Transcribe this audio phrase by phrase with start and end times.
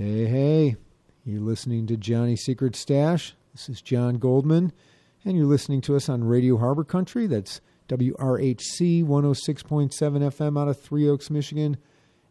[0.00, 0.76] Hey, hey,
[1.24, 3.34] you're listening to Johnny Secret Stash.
[3.52, 4.72] This is John Goldman,
[5.24, 7.26] and you're listening to us on Radio Harbor Country.
[7.26, 11.78] That's WRHC 106.7 FM out of Three Oaks, Michigan,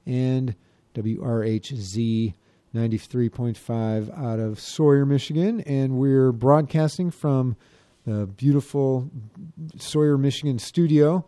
[0.05, 0.55] and
[0.95, 2.35] WRHZ
[2.73, 5.59] 93.5 out of Sawyer, Michigan.
[5.59, 7.57] And we're broadcasting from
[8.05, 9.11] the beautiful
[9.75, 11.25] Sawyer, Michigan studio.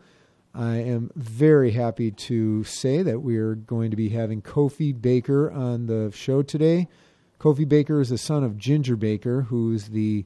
[0.54, 5.52] I am very happy to say that we are going to be having Kofi Baker
[5.52, 6.88] on the show today.
[7.40, 10.26] Kofi Baker is the son of Ginger Baker, who's the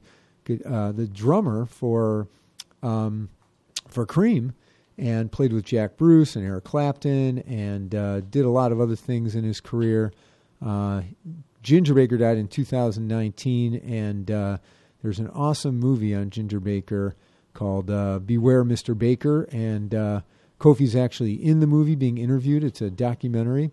[0.66, 2.28] uh, the drummer for
[2.82, 3.28] um,
[3.88, 4.54] for Cream,
[4.98, 8.96] and played with Jack Bruce and Eric Clapton, and uh, did a lot of other
[8.96, 10.12] things in his career.
[10.64, 11.02] Uh,
[11.62, 14.58] Ginger Baker died in 2019, and uh,
[15.02, 17.14] there's an awesome movie on Ginger Baker
[17.54, 18.96] called uh, Beware Mr.
[18.96, 20.20] Baker, and uh,
[20.60, 22.64] Kofi's actually in the movie being interviewed.
[22.64, 23.70] It's a documentary.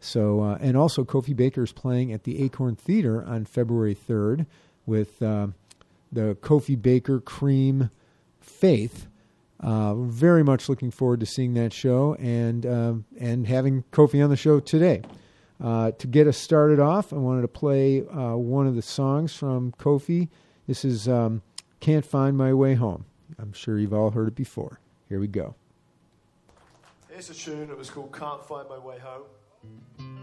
[0.00, 4.46] So, uh, and also Kofi Baker is playing at the Acorn Theater on February 3rd
[4.84, 5.48] with uh,
[6.10, 7.90] the Kofi Baker Cream
[8.40, 9.06] Faith.
[9.60, 14.28] Uh, very much looking forward to seeing that show and um, and having Kofi on
[14.28, 15.02] the show today.
[15.62, 19.32] Uh, to get us started off, I wanted to play uh, one of the songs
[19.32, 20.28] from Kofi.
[20.66, 21.42] This is um,
[21.78, 23.04] "Can't Find My Way Home."
[23.38, 24.80] I'm sure you've all heard it before.
[25.08, 25.54] Here we go.
[27.08, 30.21] Here's a tune that was called Can't Find My Way Home.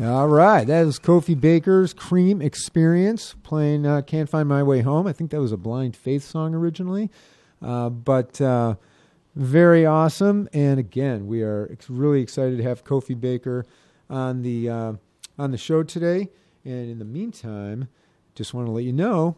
[0.00, 5.08] All right, that is Kofi Baker's Cream Experience playing uh, "Can't Find My Way Home."
[5.08, 7.10] I think that was a Blind Faith song originally,
[7.60, 8.76] uh, but uh,
[9.34, 10.48] very awesome.
[10.52, 13.64] And again, we are ex- really excited to have Kofi Baker
[14.08, 14.92] on the uh,
[15.36, 16.28] on the show today.
[16.64, 17.88] And in the meantime,
[18.36, 19.36] just want to let you know,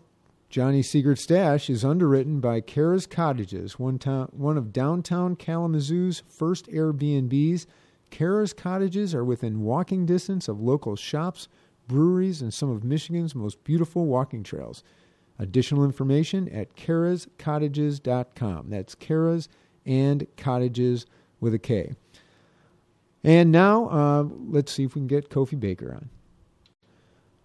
[0.51, 6.67] Johnny Secret Stash is underwritten by Kara's Cottages, one town, one of downtown Kalamazoo's first
[6.67, 7.65] Airbnbs.
[8.11, 11.49] Kara's Cottages are within walking distance of local shops,
[11.87, 14.83] breweries, and some of Michigan's most beautiful walking trails.
[15.39, 18.71] Additional information at karascottages.com.
[18.71, 19.49] That's Kara's
[19.87, 21.07] and Cottages
[21.41, 21.95] with a K.
[23.25, 26.11] And now, uh, let's see if we can get Kofi Baker on.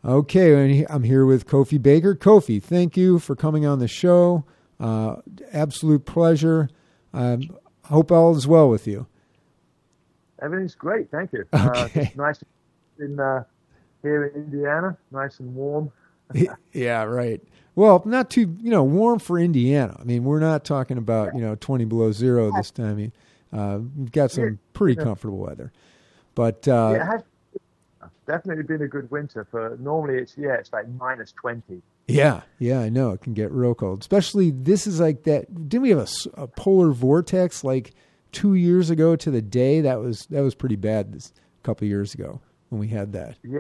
[0.04, 2.14] Okay, I'm here with Kofi Baker.
[2.14, 4.46] Kofi, thank you for coming on the show.
[4.80, 5.16] Uh,
[5.52, 6.70] absolute pleasure.
[7.14, 7.50] Um,
[7.86, 9.08] hope all is well with you.
[10.46, 11.46] Everything's great, thank you.
[11.54, 12.14] Okay.
[12.18, 12.44] Uh, nice
[13.00, 13.44] in uh,
[14.02, 15.92] here in Indiana, nice and warm.
[16.74, 17.42] yeah, right.
[17.76, 19.98] Well, not too, you know, warm for Indiana.
[20.00, 23.12] I mean, we're not talking about, you know, 20 below zero this time.
[23.52, 25.72] Uh, we've got some pretty comfortable weather.
[26.36, 27.22] But uh, yeah, it has
[28.28, 29.48] definitely been a good winter.
[29.50, 31.82] For normally it's yeah, it's like minus twenty.
[32.08, 34.02] yeah, yeah, I know it can get real cold.
[34.02, 35.70] Especially this is like that.
[35.70, 37.94] Didn't we have a polar vortex like
[38.36, 39.82] two years ago to the day?
[39.82, 43.38] That was that was pretty bad this a couple years ago when we had that.
[43.44, 43.60] Yeah,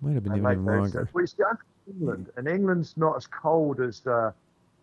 [0.00, 1.08] Might have been even longer.
[1.12, 4.32] Well, it's down to England, and England's not as cold as uh,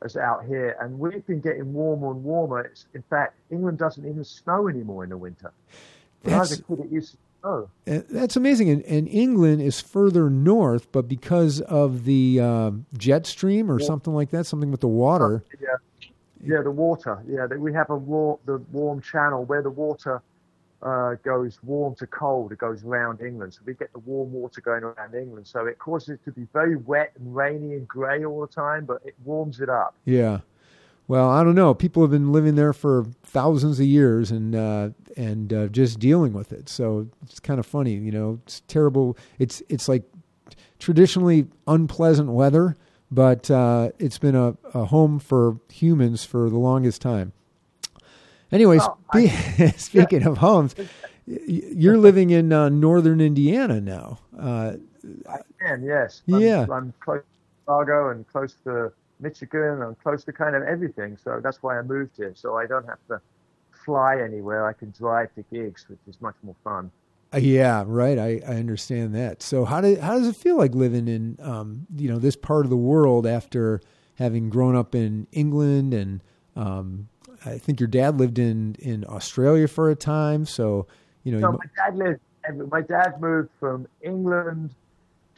[0.03, 2.59] as out here, and we've been getting warmer and warmer.
[2.62, 5.51] It's, in fact, England doesn't even snow anymore in the winter.
[6.24, 7.69] When I was a That's- kid, it used to snow.
[7.88, 8.69] Uh, That's amazing.
[8.69, 14.13] And, and England is further north, but because of the um, jet stream or something
[14.13, 15.44] like that, something with the water.
[15.62, 15.68] Yeah,
[16.44, 17.24] yeah, the water.
[17.27, 20.21] Yeah, we have a warm, the warm channel where the water
[20.81, 22.51] uh, goes warm to cold.
[22.51, 25.47] It goes around England, so we get the warm water going around England.
[25.47, 28.86] So it causes it to be very wet and rainy and grey all the time,
[28.86, 29.95] but it warms it up.
[30.06, 30.39] Yeah.
[31.09, 31.74] Well, I don't know.
[31.74, 36.33] People have been living there for thousands of years and uh, and uh, just dealing
[36.33, 36.69] with it.
[36.69, 38.39] So it's kind of funny, you know.
[38.44, 39.18] It's terrible.
[39.39, 40.03] It's it's like
[40.77, 42.77] traditionally unpleasant weather,
[43.12, 47.34] but uh, it's been a, a home for humans for the longest time.
[48.52, 50.76] Anyways, Well, spe- speaking of homes,
[51.26, 54.20] you're living in uh, northern Indiana now.
[54.38, 54.74] Uh,
[55.62, 56.66] And yes, I'm, Yeah.
[56.72, 59.82] I'm close to Chicago and close to Michigan.
[59.82, 61.18] I'm close to kind of everything.
[61.24, 62.34] So that's why I moved here.
[62.36, 63.22] So I don't have to
[63.86, 64.66] fly anywhere.
[64.68, 66.92] I can drive to gigs, which is much more fun.
[67.38, 68.17] Yeah, right.
[68.17, 69.43] I, I understand that.
[69.43, 72.65] So how do how does it feel like living in um, you know this part
[72.65, 73.81] of the world after
[74.15, 76.21] having grown up in England and
[76.55, 77.07] um,
[77.45, 80.45] I think your dad lived in in Australia for a time.
[80.45, 80.88] So
[81.24, 82.19] you know, No, you my dad lived.
[82.71, 84.74] My dad moved from England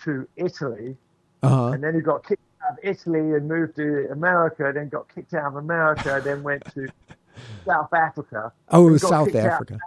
[0.03, 0.95] to Italy,
[1.43, 4.71] uh and then he got kicked out of Italy and moved to America.
[4.73, 6.21] Then got kicked out of America.
[6.23, 6.87] then went to
[7.65, 8.53] South Africa.
[8.69, 9.79] oh, it was South kicked out Africa.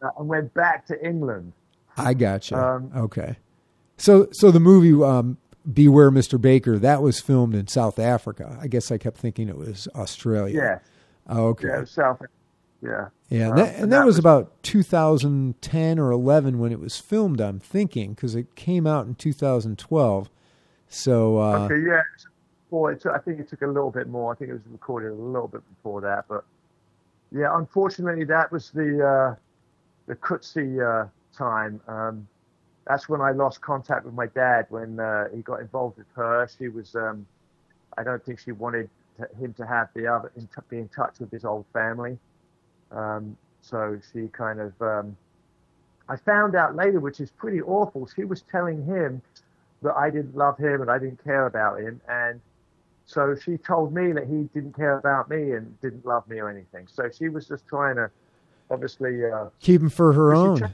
[0.00, 1.52] And went back to England.
[1.96, 2.56] I got you.
[2.56, 3.36] Um, okay.
[3.96, 5.36] So so the movie um,
[5.72, 6.40] Beware Mr.
[6.40, 8.56] Baker that was filmed in South Africa.
[8.60, 10.54] I guess I kept thinking it was Australia.
[10.56, 10.78] Yeah,
[11.28, 11.68] Oh, okay.
[11.68, 12.22] yeah, South.
[12.80, 16.58] Yeah, Yeah, and Um, that, and and that that was was- about 2010 or 11
[16.60, 17.40] when it was filmed.
[17.40, 20.30] I'm thinking because it came out in 2012.
[20.88, 22.02] So uh, Okay, yeah.
[22.70, 24.32] Well, it took, I think it took a little bit more.
[24.32, 26.44] I think it was recorded a little bit before that, but
[27.32, 29.34] yeah, unfortunately, that was the uh,
[30.08, 31.80] the Kutsi uh, time.
[31.86, 32.26] Um,
[32.86, 36.48] that's when I lost contact with my dad when uh, he got involved with her.
[36.58, 37.26] She was, um,
[37.96, 38.88] I don't think she wanted
[39.18, 42.18] to, him to have the other in t- be in touch with his old family.
[42.90, 45.16] Um, so she kind of, um,
[46.08, 48.08] I found out later, which is pretty awful.
[48.16, 49.20] She was telling him
[49.82, 52.00] that I didn't love him and I didn't care about him.
[52.08, 52.40] And
[53.04, 56.48] so she told me that he didn't care about me and didn't love me or
[56.48, 56.88] anything.
[56.90, 58.10] So she was just trying to,
[58.70, 60.58] obviously, uh, keep him for her own.
[60.58, 60.70] cha-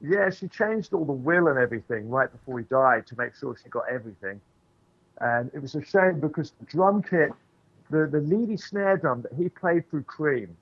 [0.00, 3.56] yeah, she changed all the will and everything right before he died to make sure
[3.62, 4.40] she got everything.
[5.20, 7.30] And it was a shame because the drum kit,
[7.90, 10.56] the, the Leedy snare drum that he played through Cream,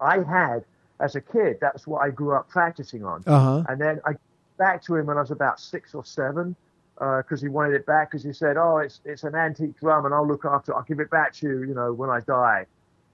[0.00, 0.64] I had
[1.00, 1.58] as a kid.
[1.60, 3.22] That's what I grew up practicing on.
[3.26, 3.64] Uh huh.
[3.68, 4.14] And then I
[4.58, 6.54] back to him when I was about six or seven
[6.98, 10.14] because he wanted it back because he said, "Oh, it's it's an antique drum, and
[10.14, 10.72] I'll look after.
[10.72, 10.74] it.
[10.76, 12.66] I'll give it back to you, you know, when I die."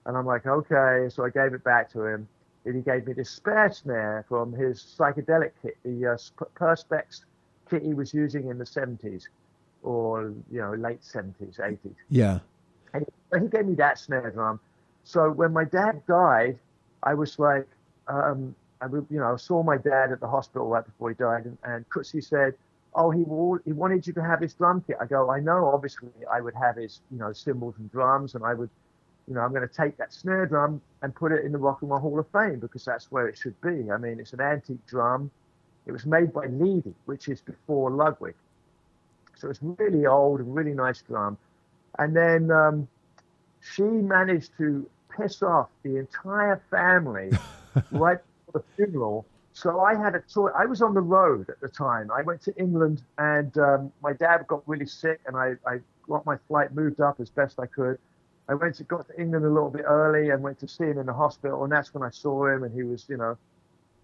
[0.08, 2.26] And I'm like, "Okay." So I gave it back to him.
[2.64, 6.16] And he gave me this spare snare from his psychedelic kit, the uh,
[6.56, 7.24] Perspex
[7.70, 9.28] kit he was using in the 70s
[9.82, 11.94] or you know late 70s, 80s.
[12.10, 12.40] Yeah.
[12.92, 13.06] And
[13.42, 14.60] he gave me that snare drum.
[15.04, 16.58] So when my dad died,
[17.02, 17.68] I was like,
[18.08, 18.54] um,
[18.90, 21.88] we, you know, saw my dad at the hospital right before he died, and, and
[21.90, 22.54] Kutsi said,
[22.94, 25.66] "Oh, he will, he wanted you to have his drum kit." I go, "I know.
[25.66, 28.70] Obviously, I would have his, you know, cymbals and drums, and I would,
[29.28, 31.82] you know, I'm going to take that snare drum and put it in the Rock
[31.82, 33.90] and Roll Hall of Fame because that's where it should be.
[33.90, 35.30] I mean, it's an antique drum.
[35.86, 38.34] It was made by Leedy, which is before Ludwig,
[39.36, 41.38] so it's really old and really nice drum.
[41.98, 42.88] And then um,
[43.60, 47.30] she managed to piss off the entire family
[47.90, 49.26] right before the funeral.
[49.52, 50.52] So I had a choice.
[50.56, 52.10] I was on the road at the time.
[52.10, 56.24] I went to England, and um, my dad got really sick, and I, I got
[56.24, 57.98] my flight moved up as best I could.
[58.48, 60.98] I went to got to England a little bit early and went to see him
[60.98, 63.38] in the hospital, and that's when I saw him, and he was, you know,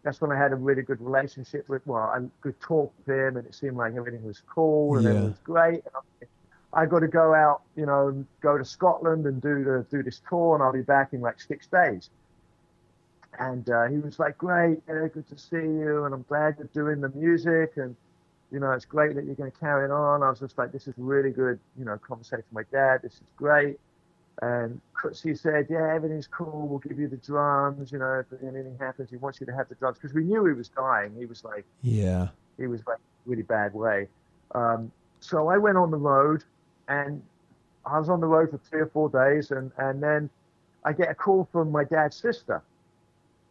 [0.04, 3.36] that's when I had a really good relationship with, well, a good talk with him,
[3.38, 5.10] and it seemed like everything was cool and Yeah.
[5.10, 5.82] everything was great.
[5.86, 6.30] And
[6.74, 10.02] I, I got to go out, you know, go to Scotland and do the do
[10.02, 12.10] this tour, and I'll be back in like six days.
[13.38, 16.68] And uh, he was like, "Great, yeah, good to see you, and I'm glad you're
[16.72, 17.96] doing the music, and
[18.50, 20.72] you know, it's great that you're going to carry it on." I was just like,
[20.72, 23.00] "This is really good, you know, conversation with my dad.
[23.02, 23.78] This is great."
[24.42, 26.66] And Kutsi said, "Yeah, everything's cool.
[26.68, 27.92] We'll give you the drums.
[27.92, 30.44] You know, if anything happens, he wants you to have the drums because we knew
[30.44, 31.14] he was dying.
[31.16, 32.28] He was like." Yeah.
[32.58, 34.08] he was like really bad way.
[34.54, 36.44] Um, so I went on the road,
[36.88, 37.22] and
[37.86, 40.28] I was on the road for three or four days, and and then
[40.84, 42.62] I get a call from my dad's sister,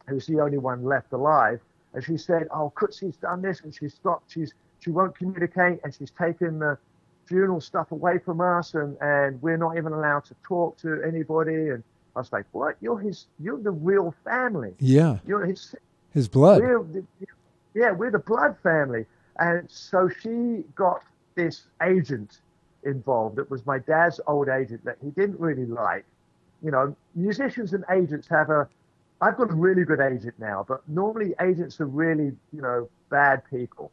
[0.07, 1.61] who's the only one left alive,
[1.93, 4.31] and she said, "Oh, Kutsi's done this, and she's stopped.
[4.31, 6.77] She's she won't communicate, and she's taken the
[7.25, 11.69] funeral stuff away from us, and and we're not even allowed to talk to anybody."
[11.69, 11.83] And
[12.15, 12.77] I was like, "What?
[12.81, 13.27] You're his?
[13.39, 14.73] You're the real family.
[14.79, 15.19] Yeah.
[15.25, 15.75] You're his
[16.11, 16.61] His blood.
[16.61, 17.03] we're the,
[17.73, 19.05] yeah, we're the blood family.
[19.39, 21.01] And so she got
[21.35, 22.39] this agent
[22.83, 23.39] involved.
[23.39, 26.05] It was my dad's old agent that he didn't really like.
[26.61, 28.69] You know, musicians and agents have a.
[29.21, 33.41] I've got a really good agent now, but normally agents are really, you know, bad
[33.49, 33.89] people.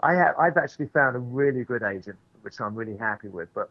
[0.00, 0.34] I have.
[0.38, 3.48] I've actually found a really good agent, which I'm really happy with.
[3.54, 3.70] But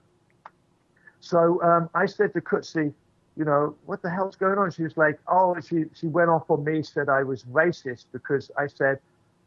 [1.19, 2.93] so um, I said to Kutsi,
[3.37, 4.71] you know, what the hell's going on?
[4.71, 8.51] She was like, oh, she, she went off on me, said I was racist because
[8.57, 8.99] I said,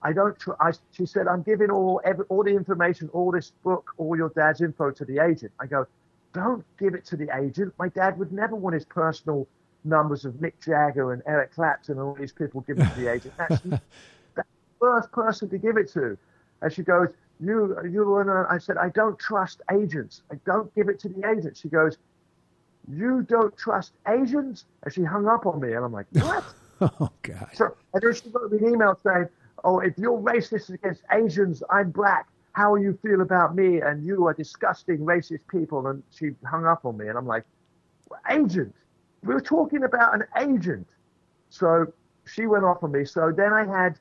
[0.02, 3.52] I don't, tr- I, she said, I'm giving all, every, all the information, all this
[3.62, 5.52] book, all your dad's info to the agent.
[5.60, 5.86] I go,
[6.32, 7.74] don't give it to the agent.
[7.78, 9.46] My dad would never want his personal
[9.84, 13.34] numbers of Mick Jagger and Eric Clapton and all these people given to the agent.
[13.38, 13.82] That's, that's
[14.34, 14.44] the
[14.80, 16.18] first person to give it to.
[16.60, 17.08] And she goes,
[17.40, 20.22] you, you, and I said, I don't trust agents.
[20.32, 21.56] I don't give it to the agent.
[21.56, 21.98] She goes,
[22.88, 24.64] you don't trust Asians?
[24.84, 25.72] And she hung up on me.
[25.72, 26.44] And I'm like, what?
[26.78, 27.48] Oh God.
[27.54, 29.30] so, and then she wrote me an email saying,
[29.64, 32.26] oh, if you're racist against Asians, I'm black.
[32.52, 33.80] How you feel about me?
[33.80, 35.86] And you are disgusting racist people.
[35.86, 37.08] And she hung up on me.
[37.08, 37.44] And I'm like,
[38.28, 38.74] agent?
[39.22, 40.86] We were talking about an agent.
[41.48, 41.90] So
[42.26, 43.06] she went off on me.
[43.06, 43.98] So then I had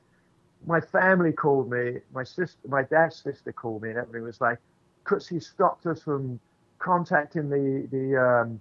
[0.66, 4.58] my family called me, my sister, my dad's sister called me, and everything was like,
[5.04, 6.40] Kutsi stopped us from
[6.78, 8.60] contacting the the um,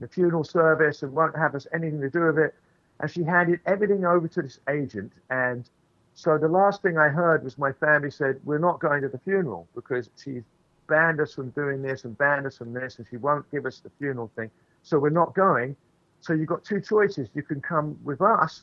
[0.00, 2.54] the funeral service and won't have us anything to do with it.
[2.98, 5.12] And she handed everything over to this agent.
[5.30, 5.68] And
[6.14, 9.18] so the last thing I heard was my family said, We're not going to the
[9.18, 10.42] funeral because she's
[10.88, 13.80] banned us from doing this and banned us from this, and she won't give us
[13.80, 14.50] the funeral thing.
[14.82, 15.76] So we're not going.
[16.20, 17.28] So you've got two choices.
[17.34, 18.62] You can come with us,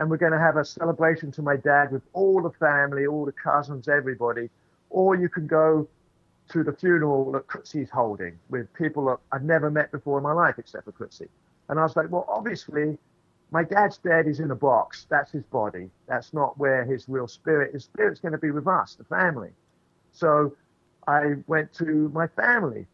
[0.00, 3.26] and we're going to have a celebration to my dad with all the family, all
[3.26, 4.48] the cousins, everybody,
[4.88, 5.86] or you can go
[6.48, 10.32] to the funeral that Kutzi's holding with people that I've never met before in my
[10.32, 11.28] life except for Kutsi.
[11.68, 12.96] And I was like, well, obviously,
[13.50, 14.26] my dad's dead.
[14.26, 15.06] He's in a box.
[15.10, 15.90] That's his body.
[16.08, 17.74] That's not where his real spirit.
[17.74, 19.50] His spirit's going to be with us, the family.
[20.12, 20.56] So
[21.06, 22.86] I went to my family,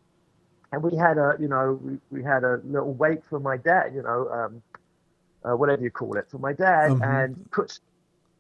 [0.73, 3.95] and we had a, you know, we, we had a little wake for my dad,
[3.95, 4.63] you know, um,
[5.45, 6.93] uh, whatever you call it, for my dad.
[6.93, 7.03] Mhm.
[7.03, 7.81] And Kutsi,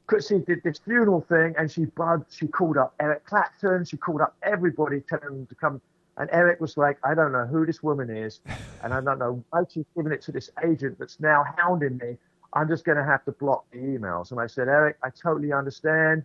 [0.08, 2.32] Kutsi did this funeral thing, and she bugged.
[2.32, 3.84] She called up Eric Clapton.
[3.84, 5.80] She called up everybody, telling them to come.
[6.18, 8.40] And Eric was like, I don't know who this woman is,
[8.82, 12.16] and I don't know why she's giving it to this agent that's now hounding me.
[12.52, 14.30] I'm just going to have to block the emails.
[14.30, 16.24] And I said, Eric, I totally understand.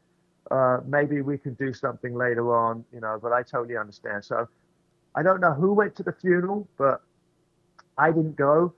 [0.49, 4.23] Uh, maybe we can do something later on, you know, but I totally understand.
[4.23, 4.47] So
[5.15, 7.01] I don't know who went to the funeral, but
[7.97, 8.73] I didn't go.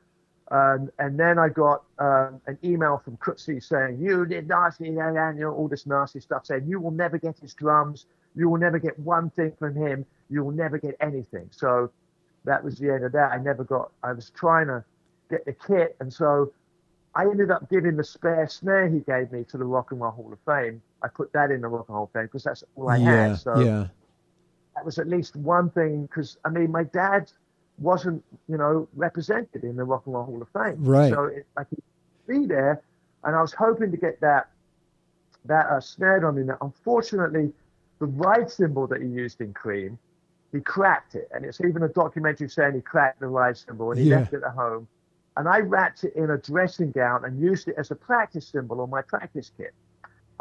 [0.53, 4.97] Um, and then I got um, an email from Kutsi saying, You did nasty, and
[5.37, 8.05] you know, all this nasty stuff, saying, You will never get his drums.
[8.35, 10.05] You will never get one thing from him.
[10.29, 11.49] You will never get anything.
[11.49, 11.89] So
[12.45, 13.31] that was the end of that.
[13.31, 14.85] I never got, I was trying to
[15.31, 15.95] get the kit.
[15.99, 16.53] And so
[17.15, 20.11] I ended up giving the spare snare he gave me to the Rock and Roll
[20.11, 20.83] Hall of Fame.
[21.01, 22.97] I put that in the Rock and Roll Hall of Fame because that's all I
[22.97, 23.27] yeah.
[23.27, 23.39] had.
[23.39, 23.87] So yeah.
[24.75, 27.31] that was at least one thing because I mean my dad
[27.79, 31.11] wasn't you know represented in the Rock and Roll Hall of Fame, Right.
[31.11, 31.81] So it, I could
[32.27, 32.81] be there,
[33.23, 34.49] and I was hoping to get that
[35.45, 36.57] that uh, snare drum in there.
[36.61, 37.51] Unfortunately,
[37.99, 39.97] the ride cymbal that he used in Cream,
[40.51, 43.99] he cracked it, and it's even a documentary saying he cracked the ride cymbal and
[43.99, 44.19] he Yeah.
[44.19, 44.87] left it at home.
[45.35, 48.81] And I wrapped it in a dressing gown and used it as a practice cymbal
[48.81, 49.73] on my practice kit.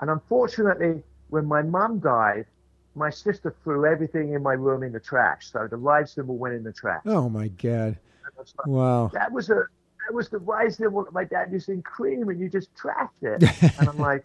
[0.00, 2.44] And unfortunately, when my mum died,
[2.94, 5.50] my sister threw everything in my room in the trash.
[5.50, 7.02] So the ride cymbal went in the trash.
[7.06, 7.96] Oh my God!
[7.96, 7.96] And
[8.26, 9.10] I was like, Wow.
[9.14, 12.38] that was a that was the ride cymbal that my dad used in cream, and
[12.40, 13.42] you just trashed it.
[13.78, 14.24] and I'm like,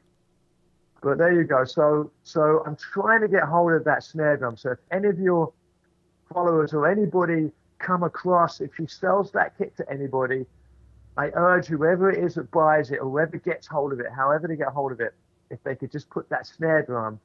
[1.01, 1.63] but there you go.
[1.63, 4.57] So so I'm trying to get hold of that snare drum.
[4.57, 5.53] So if any of your
[6.33, 10.45] followers or anybody come across, if she sells that kit to anybody,
[11.15, 14.47] I urge whoever it is that buys it or whoever gets hold of it, however
[14.47, 15.13] they get hold of it,
[15.49, 17.19] if they could just put that snare drum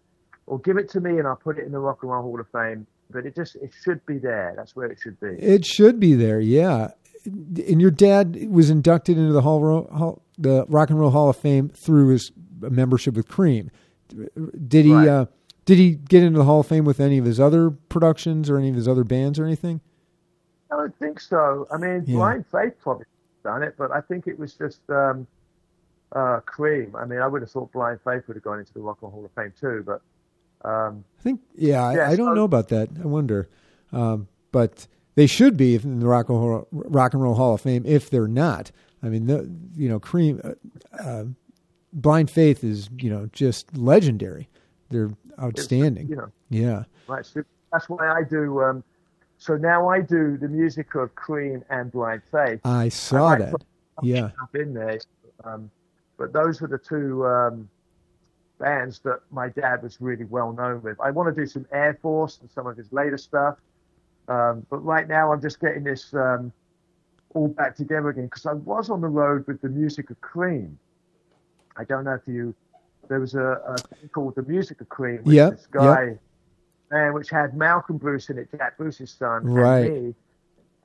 [0.47, 2.41] or give it to me and I'll put it in the Rock and Roll Hall
[2.41, 2.87] of Fame.
[3.11, 4.55] But it just it should be there.
[4.57, 5.29] That's where it should be.
[5.39, 6.93] It should be there, yeah.
[7.25, 11.37] And your dad was inducted into the Hall, Hall the Rock and Roll Hall of
[11.37, 13.71] Fame through his membership with Cream.
[14.67, 14.93] Did he?
[14.93, 15.09] Right.
[15.09, 15.27] Uh,
[15.65, 18.59] did he get into the Hall of Fame with any of his other productions or
[18.59, 19.81] any of his other bands or anything?
[20.73, 21.69] I don't think so.
[21.71, 22.17] I mean, Yeah.
[22.17, 23.05] Blind Faith probably
[23.45, 25.27] done it, but I think it was just um,
[26.13, 26.97] uh, Cream.
[26.97, 29.13] I mean, I would have thought Blind Faith would have gone into the Rock and
[29.13, 30.01] Roll Hall of Fame too, but
[30.65, 32.89] um, I think, yeah, I, Yeah, I don't so- know about that.
[33.03, 33.49] I wonder,
[33.93, 37.61] um, but they should be in the Rock and Roll, Rock and Roll Hall of
[37.61, 37.83] Fame.
[37.87, 38.71] If they're not,
[39.03, 41.25] I mean, the, you know, Cream, uh, uh,
[41.93, 44.49] Blind Faith is you know just legendary.
[44.89, 46.09] They're outstanding.
[46.09, 47.25] you know, Yeah, right.
[47.27, 48.63] So that's why I do.
[48.63, 48.83] Um,
[49.39, 53.55] so now I do the music of Cream and Blind Faith I saw might that.
[54.03, 55.01] Yeah, up in there.
[55.45, 55.71] Um,
[56.17, 57.69] but those were the two um,
[58.63, 60.97] bands that my dad was really well known with.
[61.01, 63.57] I want to do some Air Force and some of his later stuff.
[64.29, 66.53] Um, but right now I'm just getting this um,
[67.35, 70.79] all back together again because I was on the road with the music of Cream.
[71.77, 72.55] I don't know if you,
[73.09, 76.19] there was a, a thing called the music of Cream, which Yeah, this guy,
[76.91, 79.91] and which had Malcolm Bruce in it, Jack Bruce's son, Right.
[79.91, 80.15] and me,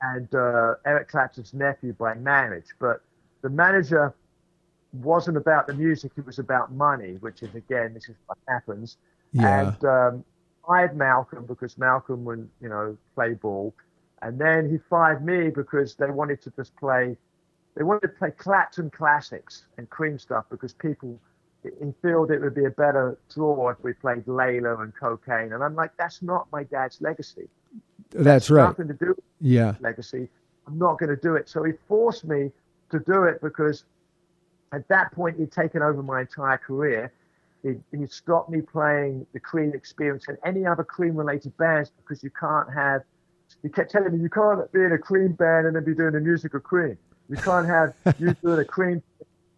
[0.02, 2.66] and uh, Eric Clapton's nephew by marriage.
[2.80, 3.02] But
[3.42, 4.14] the manager
[4.92, 8.96] wasn't about the music; it was about money, which is again, this is what happens.
[9.32, 10.24] yeah, And um,
[10.66, 13.74] fired Malcolm because Malcolm would, you know, play ball,
[14.22, 17.16] and then he fired me because they wanted to just play.
[17.76, 21.20] They wanted to play Clapton classics and Cream stuff because people
[21.62, 25.52] he felt it would be a better draw if we played Layla and Cocaine.
[25.52, 27.48] And I'm like, that's not my dad's legacy.
[28.10, 28.68] that's right.
[28.68, 30.28] Nothing to do Yeah, legacy.
[30.66, 31.48] I'm not going to do it.
[31.48, 32.50] So he forced me
[32.90, 33.84] to do it because
[34.72, 37.12] at that point he'd taken over my entire career.
[37.62, 42.22] He, he stopped me playing the Cream experience and any other Cream related bands because
[42.22, 43.02] you can't have,
[43.62, 46.12] he kept telling me, you can't be in a Cream band and then be doing
[46.12, 46.96] the music of Cream.
[47.28, 49.02] You can't have you doing a Cream,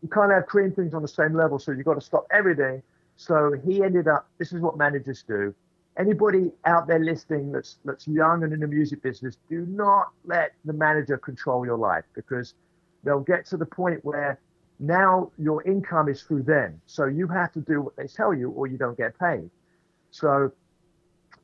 [0.03, 1.59] you can't have Cream things on the same level.
[1.59, 2.83] So you've got to stop everything.
[3.17, 5.55] So he ended up, this is what managers do
[6.01, 10.53] anybody out there listening that's that's young and in the music business, do not let
[10.65, 12.55] the manager control your life because
[13.05, 14.41] they'll get to the point where
[14.81, 16.81] now your income is through them.
[16.87, 19.51] So you have to do what they tell you or you don't get paid.
[20.11, 20.51] So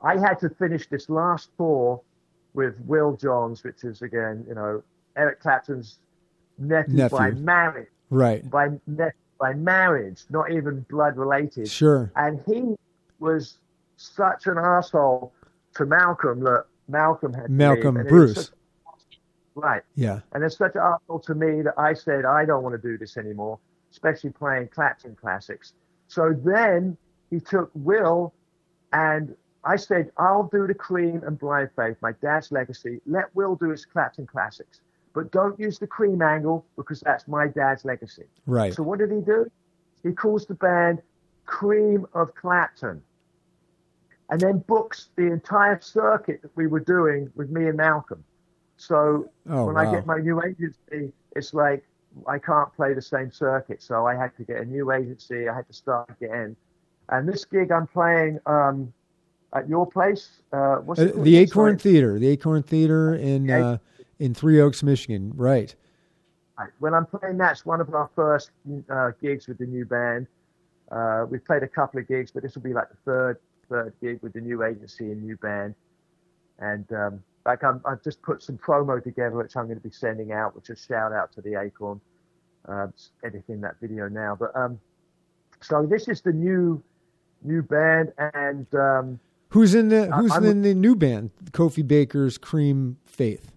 [0.00, 2.00] I had to finish this last tour
[2.54, 4.82] with Will Johns, which is again, you know,
[5.16, 5.98] Eric Clapton's
[6.58, 8.48] nephew, by marriage, right.
[8.50, 12.10] by ne- by marriage, not even blood related Sure.
[12.16, 12.74] and he
[13.18, 13.58] was
[13.98, 15.32] such an asshole
[15.74, 18.06] to Malcolm that Malcolm had Malcolm leave.
[18.06, 18.46] And it was Bruce.
[18.46, 18.54] such-
[19.56, 22.80] right, Yeah, and it's such an asshole to me that I said I don't want
[22.80, 23.58] to do this anymore,
[23.90, 25.72] especially playing Clapton classics.
[26.08, 26.96] So then
[27.30, 28.32] he took Will,
[28.92, 33.00] and I said I'll do the Cream and Blind Faith, my dad's legacy.
[33.06, 34.80] Let Will do his Clapton classics,
[35.14, 38.24] but don't use the Cream angle because that's my dad's legacy.
[38.46, 38.72] right.
[38.72, 39.50] So what did he do?
[40.02, 41.02] He calls the band
[41.46, 43.02] Cream of Clapton.
[44.28, 48.24] And then books the entire circuit that we were doing with me and Malcolm.
[48.76, 51.84] So Oh, when I get my new agency, it's like
[52.26, 53.82] I can't play the same circuit.
[53.82, 55.48] So I had to get a new agency.
[55.48, 56.56] I had to start again.
[57.08, 58.92] And this gig I'm playing um,
[59.54, 60.40] at your place.
[60.52, 61.24] Uh, what's Uh, called?
[61.24, 61.78] the Acorn.
[61.78, 63.78] Theater, the Acorn Theater in uh,
[64.18, 65.32] in Three Oaks, Michigan.
[65.36, 65.74] Right.
[66.58, 66.70] Right.
[66.78, 68.50] When I'm playing, that's one of our first
[68.88, 70.26] uh, gigs with the new band.
[70.90, 73.92] Uh, we've played a couple of gigs, but this will be like the third third
[74.00, 75.74] gig with the new agency and new band.
[76.58, 79.90] And um, like I'm, I've just put some promo together, which I'm going to be
[79.90, 82.00] sending out, which is shout out to the Acorn,
[82.68, 82.88] uh,
[83.24, 84.36] editing that video now.
[84.38, 84.78] But um,
[85.60, 86.82] so this is the new
[87.42, 91.30] new band, and um, Who's in the Who's I'm- in the new band?
[91.52, 93.52] Kofi Baker's Cream Faith.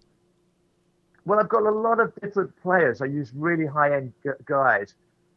[1.25, 3.01] Well, I've got a lot of different players.
[3.01, 4.93] I use really high end gu- guys.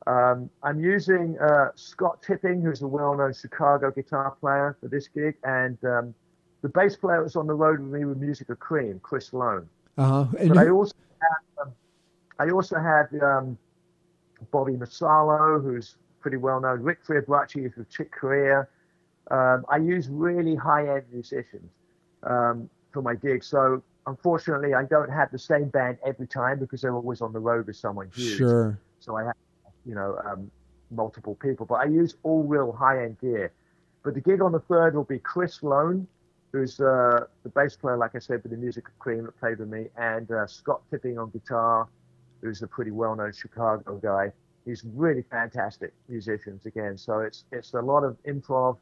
[0.07, 5.37] Um, I'm using uh, Scott Tipping, who's a well-known Chicago guitar player for this gig,
[5.45, 6.15] and um,
[6.63, 9.33] the bass player that was on the road with me with Music of Cream, Chris
[9.33, 9.69] Lone.
[9.99, 10.37] Uh huh.
[10.39, 11.73] And But I also had, um,
[12.39, 13.59] I also had um,
[14.51, 16.81] Bobby Masalo, who's pretty well known.
[16.81, 18.67] Rick Fierabracci is with Chick Corea.
[19.31, 21.71] Um, I use really high-end musicians
[22.23, 23.47] um, for my gigs.
[23.47, 27.39] So unfortunately, I don't have the same band every time because they're always on the
[27.39, 28.39] road with someone huge.
[28.39, 28.79] sure.
[29.01, 29.37] So I have,
[29.85, 30.51] you know, um,
[30.91, 31.67] multiple people.
[31.67, 33.53] But I use all real high-end gear.
[34.05, 36.07] But the gig on the third will be Chris Lone,
[36.53, 39.59] who's uh, the bass player, like I said, with the Music of Cream that played
[39.59, 41.89] with me, and uh, Scott Tipping on guitar,
[42.41, 44.33] who's a pretty well-known Chicago guy.
[44.65, 46.97] He's really fantastic musicians again.
[46.97, 48.77] So it's it's a lot of improv.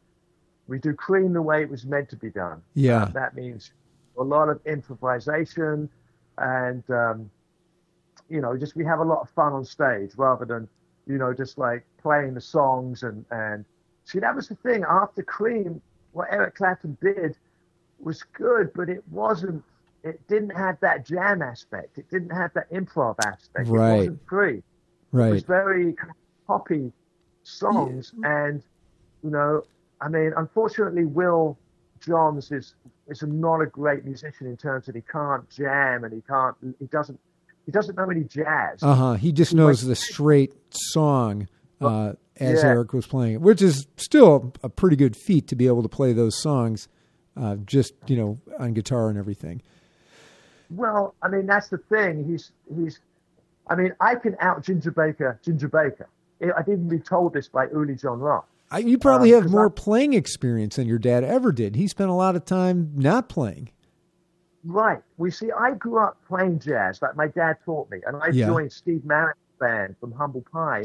[0.66, 2.60] We do Cream the way it was meant to be done.
[2.74, 3.04] Yeah.
[3.04, 3.72] Uh, that means
[4.18, 5.88] a lot of improvisation
[6.38, 7.30] and um,
[8.28, 10.68] you know just we have a lot of fun on stage rather than
[11.06, 13.64] you know just like playing the songs and and
[14.04, 15.80] see that was the thing after cream
[16.12, 17.36] what eric clapton did
[18.02, 19.62] was good but it wasn't
[20.02, 23.92] it didn't have that jam aspect it didn't have that improv aspect Right.
[23.92, 24.64] it wasn't free it
[25.12, 25.30] Right.
[25.32, 26.92] was very kind of poppy
[27.42, 28.62] songs and
[29.22, 29.62] you know
[30.00, 31.58] i mean unfortunately will
[32.00, 32.74] johns is
[33.08, 36.86] is not a great musician in terms that he can't jam and he can't he
[36.86, 37.18] doesn't
[37.66, 39.12] he doesn't know any jazz Uh huh.
[39.14, 41.46] He just knows the straight song
[41.80, 42.70] uh, as Yeah.
[42.70, 45.88] Eric was playing it, which is still a pretty good feat to be able to
[45.88, 46.88] play those songs,
[47.36, 49.62] uh, just you know, on guitar and everything.
[50.70, 53.00] well i mean that's the thing he's he's
[53.68, 56.08] i mean i can out ginger baker ginger baker
[56.56, 59.66] i didn't be told this by uli john roth I, you probably Um, have more
[59.66, 61.74] I- playing experience than your dad ever did.
[61.74, 63.70] He spent a lot of time not playing.
[64.64, 65.02] Right.
[65.16, 68.46] We see, I grew up playing jazz, like my dad taught me, and I Yeah.
[68.46, 70.84] joined Steve Marriott band from Humble Pie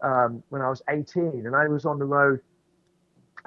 [0.00, 2.40] um, when I was 18, and I was on the road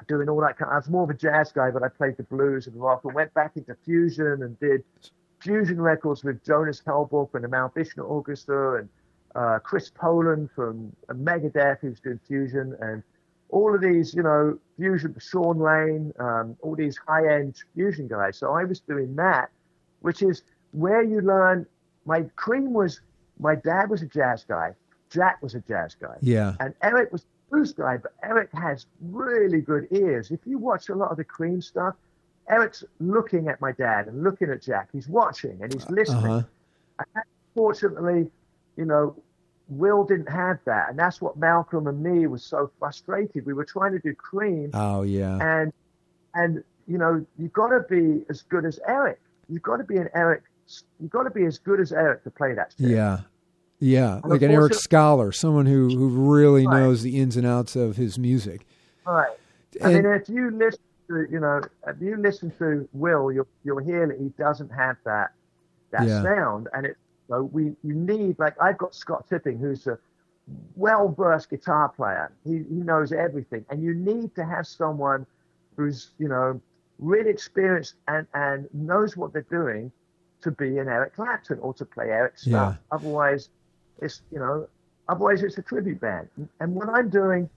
[0.08, 0.58] doing all that.
[0.58, 2.76] Kind Of, I was more of a jazz guy, but I played the blues and
[2.76, 4.82] rock, and went back into fusion and did
[5.40, 8.88] fusion records with Jonas Hellborg and the Mahavishnu Orchestra and
[9.34, 13.02] uh, Chris Poland from Megadeth, who's doing fusion, and
[13.50, 18.38] all of these, you know, fusion, Shawn Lane, um, all these high-end fusion guys.
[18.38, 19.50] So I was doing that,
[20.00, 21.66] which is where you learn.
[22.06, 23.00] My cream was
[23.38, 24.72] my dad was a jazz guy,
[25.10, 26.54] Jack was a jazz guy, Yeah.
[26.60, 27.96] and Eric was blues guy.
[27.98, 30.30] But Eric has really good ears.
[30.30, 31.94] If you watch a lot of the Cream stuff,
[32.48, 34.88] Eric's looking at my dad and looking at Jack.
[34.92, 36.44] He's watching and he's listening.
[36.98, 37.20] Uh-huh.
[37.54, 38.30] Fortunately,
[38.76, 39.16] you know,
[39.68, 43.44] Will didn't have that, and that's what Malcolm and me was so frustrated.
[43.46, 45.38] We were trying to do Cream, Oh yeah.
[45.40, 45.72] and
[46.34, 49.18] and you know you've got to be as good as Eric.
[49.48, 50.42] You've got to be an Eric.
[51.00, 52.74] You've got to be as good as Eric to play that.
[52.78, 52.90] shit.
[52.90, 53.20] Yeah.
[53.78, 54.20] Yeah.
[54.22, 56.80] And Like an Eric Scholar, someone who, who really Right.
[56.80, 58.66] knows the ins and outs of his music.
[59.06, 59.36] Right.
[59.82, 63.46] I And- mean, if you listen to, you know, if you listen to Will, you'll
[63.64, 65.32] you'll hear that he doesn't have that
[65.90, 66.22] that Yeah.
[66.22, 66.96] sound, and it.
[67.28, 69.98] So we you need like I've got Scott Tipping, who's a
[70.76, 72.30] well versed guitar player.
[72.44, 75.26] He he knows everything, and you need to have someone
[75.76, 76.60] who's you know
[76.98, 79.92] really experienced and and knows what they're doing
[80.40, 82.74] to be an Eric Clapton or to play Eric stuff.
[82.78, 82.96] Yeah.
[82.96, 83.48] Otherwise,
[84.00, 84.68] it's you know,
[85.08, 86.28] otherwise it's a tribute band.
[86.60, 87.48] And what I'm doing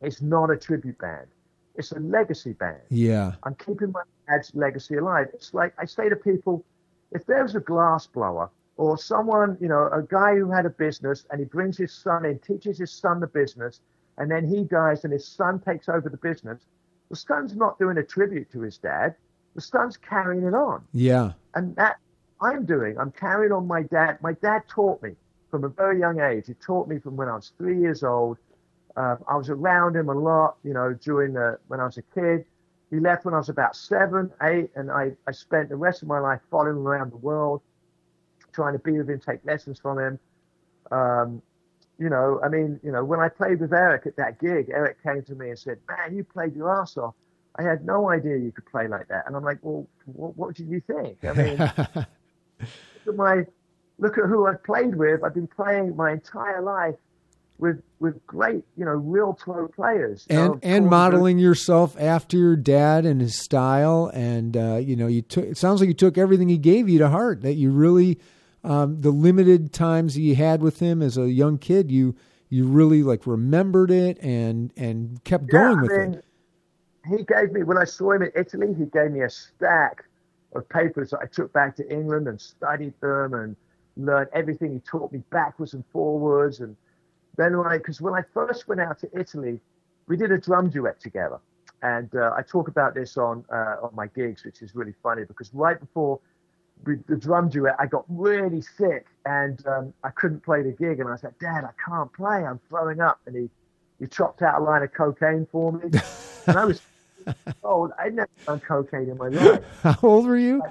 [0.00, 1.26] is not a tribute band.
[1.74, 2.82] It's a legacy band.
[2.90, 3.32] Yeah.
[3.44, 5.28] I'm keeping my dad's legacy alive.
[5.32, 6.64] It's like I say to people,
[7.12, 10.70] if there was a glass blower or someone, you know, a guy who had a
[10.70, 13.80] business and he brings his son in, teaches his son the business,
[14.18, 16.60] and then he dies and his son takes over the business,
[17.08, 19.14] the son's not doing a tribute to his dad.
[19.54, 20.82] The son's carrying it on.
[20.92, 21.32] Yeah.
[21.54, 21.98] And that
[22.40, 24.18] I'm doing, I'm carrying on my dad.
[24.22, 25.14] My dad taught me
[25.52, 26.46] from a very young age.
[26.46, 28.38] He taught me from when I was three years old.
[28.96, 32.02] Uh, I was around him a lot, you know, during the, when I was a
[32.02, 32.46] kid.
[32.90, 36.08] He left when I was about seven, eight, and I, I spent the rest of
[36.08, 37.60] my life following him around the world,
[38.52, 40.18] trying to be with him, take lessons from him.
[40.90, 41.42] Um,
[41.98, 45.02] you know, I mean, you know, when I played with Eric at that gig, Eric
[45.02, 47.14] came to me and said, "Man, you played your ass off.
[47.56, 50.54] I had no idea you could play like that." And I'm like, "Well, what, what
[50.56, 53.46] did you think?" I mean, my,
[54.02, 55.22] look at who I've played with.
[55.24, 56.96] I've been playing my entire life
[57.58, 60.26] with with great, you know, real pro players.
[60.28, 65.06] and and Paul modeling yourself after your dad and his style and uh, you know
[65.06, 67.70] you took it sounds like you took everything he gave you to heart that you
[67.70, 68.18] really
[68.64, 72.14] um, the limited times that you had with him as a young kid you
[72.48, 76.24] you really like remembered it and and kept Yeah, going I with mean, it
[77.06, 78.74] He gave me when I saw him in Italy.
[78.74, 80.04] He gave me a stack
[80.54, 83.56] of papers that I took back to England and studied them and
[83.96, 84.72] learned everything.
[84.72, 86.76] He taught me backwards and forwards, and
[87.36, 89.60] then like, because when I first went out to Italy,
[90.06, 91.38] we did a drum duet together,
[91.82, 95.24] and uh, I talk about this on uh, on my gigs, which is really funny
[95.24, 96.20] because right before
[96.84, 101.00] we, the drum duet, I got really sick and um, I couldn't play the gig,
[101.00, 102.44] and I said, "Dad, I can't play.
[102.44, 103.50] I'm throwing up," and he
[104.00, 105.90] he chopped out a line of cocaine for me,
[106.46, 106.80] and I was
[107.64, 107.92] old.
[107.98, 109.64] I'd never done cocaine in my life.
[109.82, 110.62] How old were you?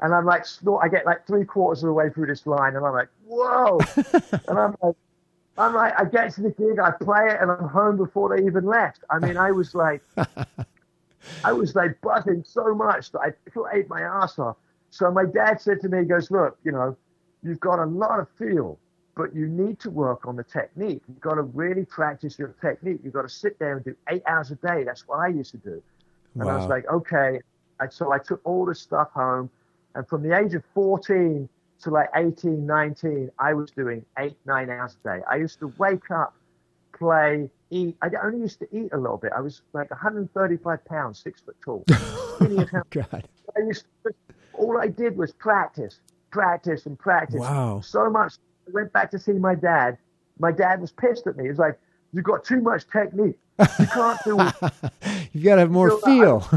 [0.00, 2.76] And I'm like, snort, I get like three quarters of the way through this line,
[2.76, 3.78] and I'm like, whoa.
[4.48, 4.96] and I'm like,
[5.58, 8.44] I'm like, I get to the gig, I play it, and I'm home before they
[8.44, 9.04] even left.
[9.10, 10.02] I mean, I was like,
[11.44, 13.30] I was like buzzing so much that I
[13.74, 14.56] ate my ass off.
[14.90, 16.96] So my dad said to me, he goes, look, you know,
[17.42, 18.78] you've got a lot of feel,
[19.16, 21.02] but you need to work on the technique.
[21.08, 23.00] You've got to really practice your technique.
[23.02, 24.84] You've got to sit there and do eight hours a day.
[24.84, 25.82] That's what I used to do.
[26.34, 27.40] And I was like, okay.
[27.80, 29.50] I, so I took all this stuff home.
[29.96, 31.48] And from the age of 14
[31.82, 35.24] to like 18, 19, I was doing eight, nine hours a day.
[35.28, 36.34] I used to wake up,
[36.96, 37.96] play, eat.
[38.02, 39.32] I only used to eat a little bit.
[39.34, 41.84] I was like 135 pounds, six foot tall.
[41.88, 42.82] Hell.
[42.90, 43.28] God.
[43.56, 44.12] I used to,
[44.52, 47.40] all I did was practice, practice, and practice.
[47.40, 47.80] Wow.
[47.80, 48.34] So much.
[48.68, 49.96] I went back to see my dad.
[50.38, 51.44] My dad was pissed at me.
[51.44, 51.78] He was like,
[52.12, 53.38] You've got too much technique.
[53.58, 54.54] You can't do it."
[55.32, 56.48] You've got to have more Feel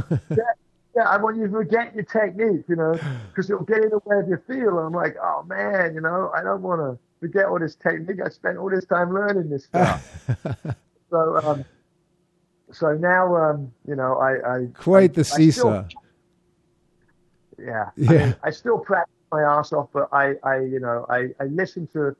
[0.99, 1.03] feel.
[1.03, 3.89] yeah, yeah, I want you to forget your technique, you know, because it'll get in
[3.89, 4.77] the way of your feel.
[4.77, 8.17] And I'm like, oh man, you know, I don't want to forget all this technique.
[8.25, 10.09] I spent all this time learning this stuff.
[11.09, 11.65] so, um,
[12.71, 15.83] so now, um, you know, I, I Quite I- the I still- seesaw.
[17.57, 17.89] yeah.
[17.97, 18.09] Yeah.
[18.09, 21.45] I, mean, I still practice my ass off, but I, I you know, I, I
[21.45, 22.15] listen to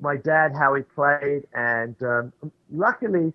[0.00, 2.32] my dad how he played, and um,
[2.72, 3.32] luckily,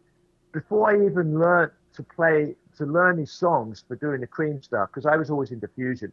[0.52, 4.90] before I even learned to play, to learn these songs for doing the Cream stuff,
[4.90, 6.12] because I was always into fusion.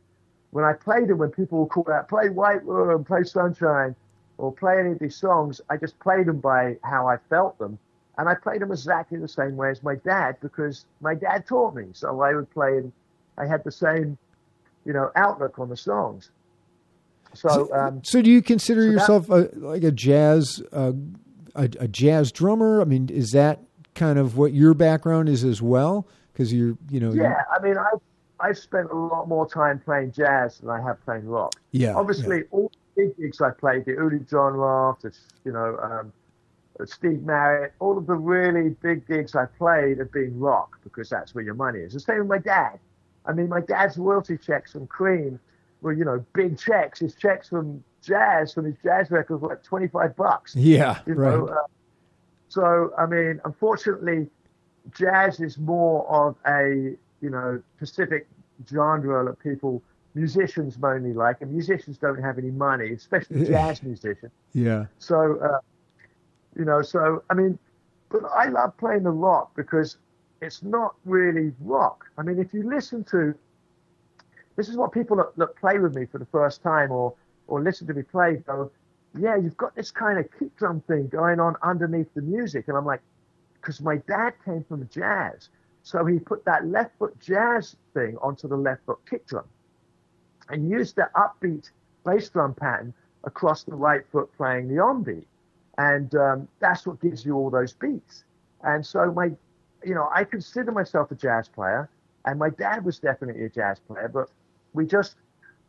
[0.50, 3.94] When I played them, when people would call out, play White Room, play Sunshine,
[4.38, 7.78] or play any of these songs, I just played them by how I felt them.
[8.18, 11.74] And I played them exactly the same way as my dad because my dad taught
[11.74, 11.86] me.
[11.92, 12.92] So I would play and
[13.36, 14.16] I had the same,
[14.84, 16.30] you know, outlook on the songs.
[17.34, 20.92] So, um, So, do you consider so that- yourself a, like a jazz, uh,
[21.56, 22.80] a, a jazz drummer?
[22.80, 23.60] I mean, is that
[23.94, 26.06] kind of what your background is as well?
[26.34, 28.00] Because you're, you know, yeah, I mean, I've,
[28.40, 31.54] I've spent a lot more time playing jazz than I have playing rock.
[31.70, 35.78] yeah, Obviously, all the big gigs I played, the Uli John Roth, the, you know,
[35.80, 36.12] um,
[36.86, 41.32] Steve Marriott, all of the really big gigs I played have been rock because that's
[41.34, 41.92] where your money is.
[41.92, 42.80] The same with my dad.
[43.26, 45.38] I mean, my dad's royalty checks from Cream
[45.80, 46.98] were, you know, big checks.
[46.98, 50.56] His checks from jazz, from his jazz records, were like 25 bucks.
[50.56, 51.30] yeah, You right.
[51.38, 51.56] know, uh,
[52.48, 54.28] so I mean, unfortunately,
[54.92, 58.26] jazz is more of a you know specific
[58.68, 59.82] genre that people
[60.14, 64.32] musicians mainly like, and musicians don't have any money, especially jazz musicians.
[64.52, 65.58] yeah, So uh,
[66.56, 67.58] you know, so I mean,
[68.10, 69.96] but I love playing the rock because
[70.40, 72.06] it's not really rock.
[72.16, 73.34] I mean, if you listen to
[74.56, 77.14] this is what people that, that play with me for the first time or
[77.46, 78.70] or listen to me play go,
[79.18, 82.76] yeah, you've got this kind of kick drum thing going on underneath the music, and
[82.76, 83.00] I'm like,
[83.64, 85.48] because my dad came from jazz,
[85.82, 89.46] so he put that left foot jazz thing onto the left foot kick drum,
[90.50, 91.70] and used the upbeat
[92.04, 92.92] bass drum pattern
[93.24, 95.26] across the right foot playing the on beat,
[95.78, 98.24] and um, that's what gives you all those beats.
[98.62, 99.30] And so my,
[99.82, 101.88] you know, I consider myself a jazz player,
[102.26, 104.28] and my dad was definitely a jazz player, but
[104.74, 105.16] we just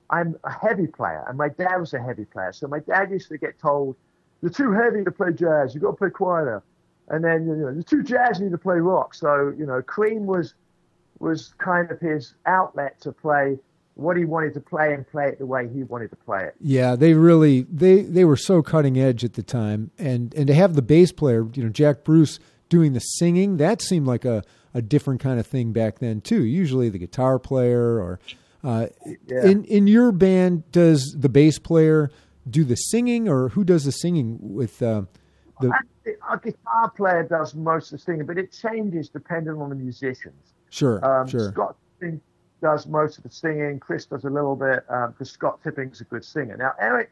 [0.09, 2.51] I'm a heavy player, and my dad was a heavy player.
[2.51, 3.95] So my dad used to get told,
[4.41, 5.73] "You're too heavy to play jazz.
[5.73, 6.61] You've got to play quieter."
[7.09, 9.13] And then you know, you're too jazzy to play rock.
[9.13, 10.53] So you know, Cream was
[11.19, 13.57] was kind of his outlet to play
[13.93, 16.55] what he wanted to play and play it the way he wanted to play it.
[16.59, 20.53] Yeah, they really they they were so cutting edge at the time, and and to
[20.53, 24.43] have the bass player, you know, Jack Bruce doing the singing, that seemed like a
[24.73, 26.43] a different kind of thing back then too.
[26.43, 28.19] Usually the guitar player or
[28.63, 28.87] uh,
[29.27, 29.45] Yeah.
[29.45, 32.09] in in your band, does the bass player
[32.49, 35.03] do the singing, or who does the singing with uh,
[35.61, 35.71] the?
[36.07, 39.75] Actually, Our guitar player does most of the singing, but it changes depending on the
[39.75, 40.53] musicians.
[40.69, 41.51] Sure, Um, sure.
[41.51, 42.21] Scott Tipping
[42.61, 43.79] does most of the singing.
[43.79, 46.57] Chris does a little bit because Scott Tipping's a good singer.
[46.57, 47.11] Now Eric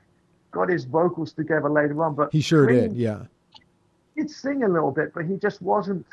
[0.51, 2.93] got his vocals together later on, but He sure Cream did.
[2.93, 3.23] Yeah,
[4.15, 6.05] He did sing a little bit, but he just wasn't.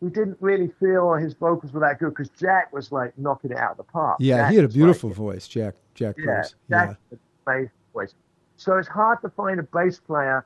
[0.00, 3.56] We didn't really feel his vocals were that good because Jack was like knocking it
[3.56, 4.16] out of the park.
[4.20, 4.38] yeah.
[4.38, 6.54] Jack he had a beautiful like- voice, Jack Jack yeah, Bruce.
[6.68, 8.14] Yeah, Jack a bass voice.
[8.56, 10.44] So it's hard to find a bass player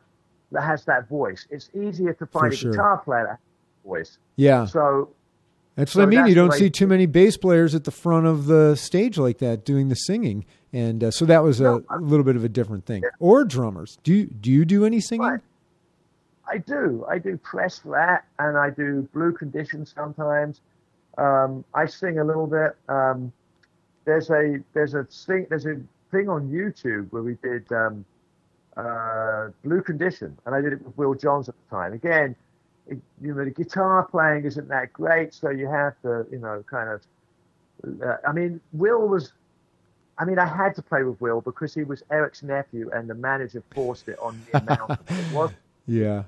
[0.52, 1.46] that has that voice.
[1.50, 2.70] It's easier to find For a sure.
[2.72, 4.18] guitar player that has that voice.
[4.36, 4.64] yeah.
[4.66, 5.10] So
[5.74, 6.26] That's what I mean.
[6.26, 9.64] You don't see too many bass players at the front of the stage like that
[9.64, 12.86] doing the singing, and uh, so that was a, No, little bit of a different
[12.86, 13.02] thing.
[13.18, 13.98] Or drummers.
[14.02, 15.26] Do you do you do any singing?
[15.26, 15.40] Right.
[16.48, 17.04] I do.
[17.10, 20.60] I do Pressed Rat and I do blue conditions sometimes.
[21.18, 22.76] Um, I sing a little bit.
[22.88, 23.32] Um,
[24.04, 25.80] there's a there's a thing there's a
[26.12, 28.04] thing on YouTube where we did um,
[28.76, 31.92] uh, blue condition, and I did it with Will Johns at the time.
[31.92, 32.36] Again,
[32.86, 36.64] it, you know the guitar playing isn't that great, so you have to you know
[36.68, 37.02] kind of.
[38.02, 39.32] Uh, I mean, Will was.
[40.18, 43.14] I mean, I had to play with Will because he was Eric's nephew, and the
[43.14, 44.46] manager forced it on me.
[45.86, 46.24] Yeah.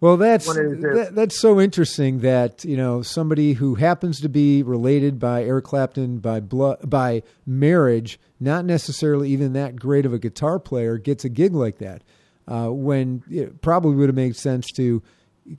[0.00, 0.94] Well, that's What is it?
[0.94, 5.64] that, that's so interesting that you know somebody who happens to be related by Eric
[5.64, 11.24] Clapton by blood by marriage, not necessarily even that great of a guitar player, gets
[11.24, 12.02] a gig like that.
[12.46, 15.02] Uh, when it probably would have made sense to,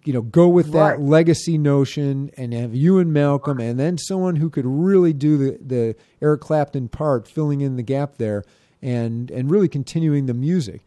[0.05, 0.99] you know, go with that Right.
[1.01, 5.57] legacy notion and have you and Malcolm, and then someone who could really do the
[5.63, 8.43] the Eric Clapton part, filling in the gap there,
[8.81, 10.81] and and really continuing the music.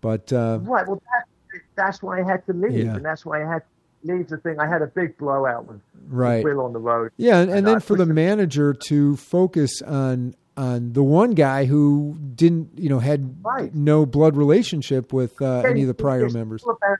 [0.00, 0.86] But uh, Right.
[0.88, 1.26] Well, that,
[1.74, 2.96] that's why I had to leave, Yeah.
[2.96, 4.58] and that's why I had to leave the thing.
[4.60, 6.44] I had a big blowout with, Right.
[6.44, 7.10] Will on the road.
[7.16, 11.32] Yeah, and, and And I then for the manager to focus on on the one
[11.32, 13.74] guy who didn't, you know, had Right.
[13.74, 16.62] no blood relationship with uh, any of the prior it's members.
[16.64, 16.96] All about,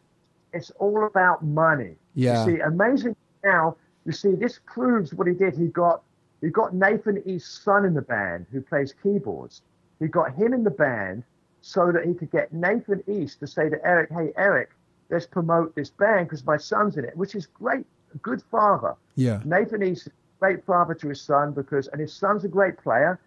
[0.53, 1.97] it's all about money.
[2.14, 2.45] Yeah.
[2.45, 3.77] You see, amazing now.
[4.05, 5.57] You see, this proves what he did.
[5.57, 6.03] He got
[6.42, 9.62] he got Nathan East's son in the band, who plays keyboards.
[10.01, 11.25] He got him in the band
[11.66, 14.70] so that he could get Nathan East to say to Eric, "Hey, Eric,
[15.11, 17.85] let's promote this band because my son's in it," which is great.
[18.14, 18.94] A good father.
[19.16, 23.18] Yeah, Nathan East great father to his son because, and his son's a great player,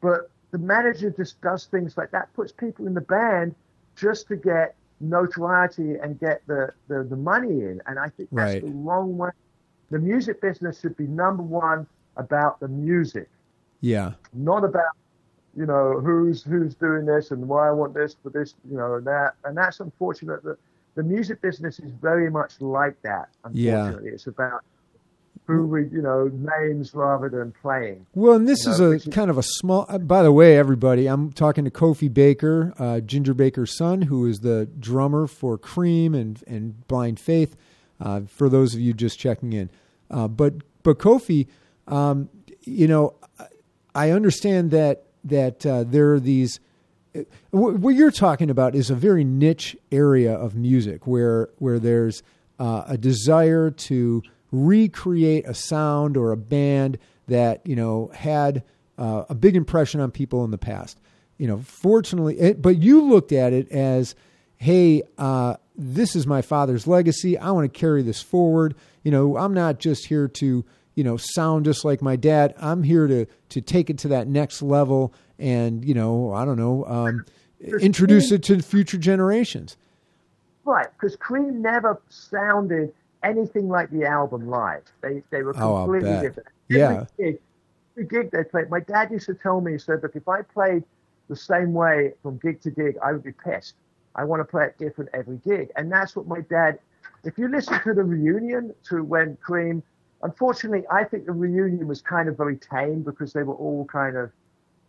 [0.00, 3.54] but the manager just does things like that, puts people in the band
[3.96, 7.80] just to get notoriety and get the, the, the money in.
[7.86, 8.62] And I think that's Right.
[8.62, 9.30] the wrong way.
[9.90, 13.28] The music business should be number one about the music,
[13.80, 14.92] yeah, not about
[15.56, 18.94] you know who's who's doing this and why I want this for this, you know,
[18.94, 19.34] and that.
[19.44, 20.58] And that's unfortunate that
[20.94, 23.28] the music business is very much like that.
[23.52, 23.94] Yeah.
[24.02, 24.62] It's about
[25.46, 28.04] who we, you know, names rather than playing.
[28.14, 29.86] Well, and this No, is a kind of a small.
[29.88, 34.26] uh, By the way, everybody, I'm talking to Kofi Baker, uh, Ginger Baker's son, who
[34.26, 37.56] is the drummer for Cream and and Blind Faith.
[38.00, 39.70] Uh, for those of you just checking in,
[40.10, 41.46] uh, but but Kofi,
[41.88, 42.28] um,
[42.62, 43.14] you know,
[43.94, 46.60] I understand that that uh, there are these.
[47.14, 52.22] uh, What you're talking about is a very niche area of music where where there's
[52.58, 58.62] uh, a desire to recreate a sound or a band that you know had
[58.98, 60.98] uh, a big impression on people in the past.
[61.38, 64.14] You know, fortunately, it, but you looked at it as,
[64.56, 67.36] hey, uh, this is my father's legacy.
[67.36, 68.74] I want to carry this forward.
[69.02, 70.64] You know, I'm not just here to
[70.96, 72.54] you know sound just like my dad.
[72.58, 76.56] I'm here to to take it to that next level and you know I don't
[76.58, 77.24] know um,
[77.60, 79.76] introduce it to future generations.
[80.64, 84.82] Right, because Cream never sounded anything like the album live.
[85.00, 86.22] They they were Oh, completely bet.
[86.22, 86.48] different.
[86.68, 86.90] Yeah.
[86.90, 87.38] Every gig,
[87.92, 88.70] every gig they played.
[88.70, 90.82] My dad used to tell me, he said, look, if I played
[91.28, 93.74] the same way from gig to gig, I would be pissed.
[94.16, 95.70] I want to play it different every gig.
[95.76, 96.78] And that's what my dad,
[97.22, 99.82] if you listen to the reunion to when Cream,
[100.22, 104.16] unfortunately, I think the reunion was kind of very tame because they were all kind
[104.16, 104.30] of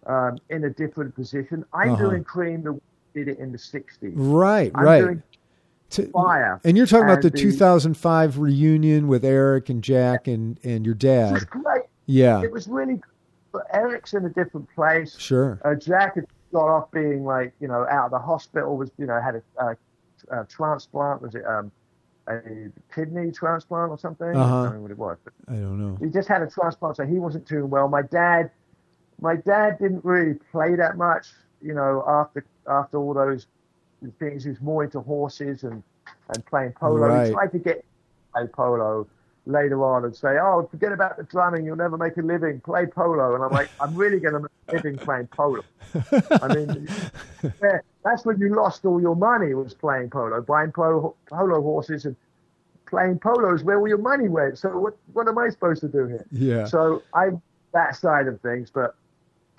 [0.05, 1.65] um, in a different position.
[1.73, 2.09] I'm Uh-huh.
[2.09, 2.79] doing Cream the
[3.13, 4.13] did it in the 60s.
[4.15, 5.17] Right, I'm right.
[5.91, 6.59] To- Fire.
[6.65, 10.93] And you're talking about the, the- 2005 reunion with Eric and Jack and, and your
[10.95, 11.29] dad.
[11.29, 11.83] It was great.
[12.05, 13.03] Yeah, It was really good.
[13.53, 15.17] But Eric's in a different place.
[15.17, 15.59] sure.
[15.65, 19.05] Uh, Jack had got off being like, you know, out of the hospital, was, you
[19.07, 19.65] know, had a,
[20.31, 21.21] a, a transplant.
[21.21, 21.71] Was it um,
[22.27, 24.35] a kidney transplant or something?
[24.35, 24.61] Uh-huh.
[24.61, 25.17] I don't know what it was.
[25.47, 25.97] I don't know.
[26.03, 27.87] he just had a transplant, so he wasn't doing well.
[27.87, 28.51] My dad,
[29.21, 31.27] my dad didn't really play that much,
[31.61, 33.47] you know, after after all those
[34.19, 34.43] things.
[34.43, 35.81] He was more into horses and,
[36.33, 36.97] and playing polo.
[37.07, 37.27] Right.
[37.27, 37.85] He tried to get
[38.33, 39.07] play polo
[39.47, 41.65] later on and say, "Oh, forget about the drumming.
[41.65, 42.59] You'll never make a living.
[42.59, 45.63] Play polo." And I'm like, "I'm really going to make a living playing polo."
[46.41, 46.87] I mean,
[47.43, 52.05] yeah, that's when you lost all your money was playing polo, buying polo, polo horses
[52.05, 52.15] and
[52.87, 54.57] playing polo is where all your money went.
[54.57, 56.25] So what what am I supposed to do here?
[56.31, 56.65] Yeah.
[56.65, 57.31] So I
[57.73, 58.95] that side of things, but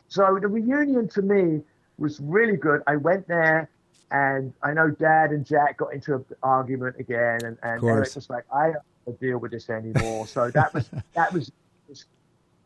[0.09, 1.63] so the reunion to me
[1.99, 2.83] was really good.
[2.87, 3.69] I went there,
[4.11, 7.85] and I know Dad and Jack got into an argument again, and, and.
[7.85, 8.73] Eric was like, "I
[9.13, 11.51] to deal with this anymore." So that was that was.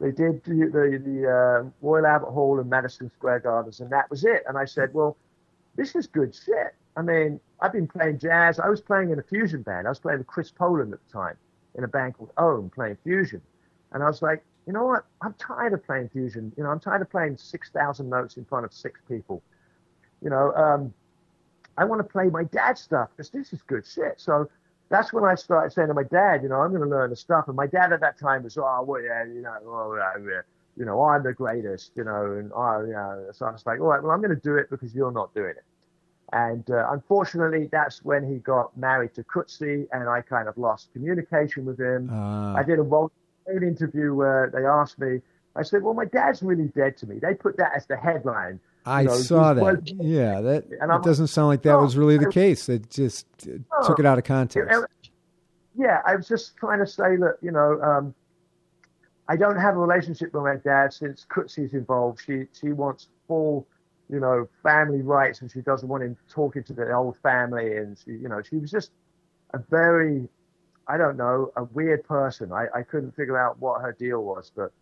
[0.01, 4.11] They did the the, the uh, Royal Albert Hall and Madison Square Gardens, and that
[4.11, 4.43] was it.
[4.47, 5.17] And I said, "Well,
[5.77, 8.59] this is good shit." I mean, I've been playing jazz.
[8.59, 9.87] I was playing in a fusion band.
[9.87, 11.37] I was playing with Chris Poland at the time
[11.75, 13.41] in a band called Ohm, playing fusion.
[13.93, 15.05] And I was like, you know what?
[15.23, 16.53] I'm tired of playing fusion.
[16.57, 19.43] You know, I'm tired of playing 6,000 notes in front of six people.
[20.23, 20.95] You know, um,
[21.77, 24.15] I want to play my dad's stuff because this is good shit.
[24.21, 24.49] So
[24.93, 27.17] that's when I started saying to my dad, you know, I'm going to learn the
[27.17, 27.49] stuff.
[27.49, 30.43] And my dad at that time was, oh, well, yeah, you know, oh, yeah,
[30.77, 33.33] you know, I'm the greatest, you know, and I, oh, yeah.
[33.33, 35.35] So I was like, all right, well, I'm going to do it because you're not
[35.35, 35.65] doing it.
[36.33, 40.93] And uh, unfortunately, that's when he got married to Kudzai, and I kind of lost
[40.93, 42.09] communication with him.
[42.11, 42.55] Ah.
[42.57, 45.21] I did a Stone interview where they asked me,
[45.57, 47.19] I said, well, my dad's really dead to me.
[47.19, 48.61] They put that as the headline.
[48.85, 49.63] I know, saw that.
[49.63, 52.69] was- Yeah, that it doesn't sound like that No, was really the I- case.
[52.69, 53.87] It just uh, No.
[53.87, 54.87] took it out of context.
[55.75, 58.15] yeah, I was just trying to say that, you know, um,
[59.29, 62.21] I don't have a relationship with my dad since Kudzai's involved.
[62.27, 63.67] She she wants full,
[64.11, 67.77] you know, family rights, and she doesn't want him talking to the old family.
[67.77, 68.91] And she, you know, she was just
[69.55, 70.29] a very,
[70.89, 72.53] I don't know, a weird person.
[72.53, 74.73] I, I couldn't figure out what her deal was, but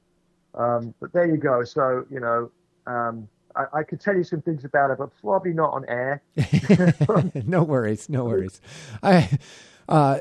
[0.54, 1.62] um, but there you go.
[1.62, 2.50] So you know,
[2.86, 6.22] um, I, I could tell you some things about it, but probably not on air.
[7.46, 8.60] no worries, no worries.
[9.02, 9.28] I
[9.88, 10.18] uh,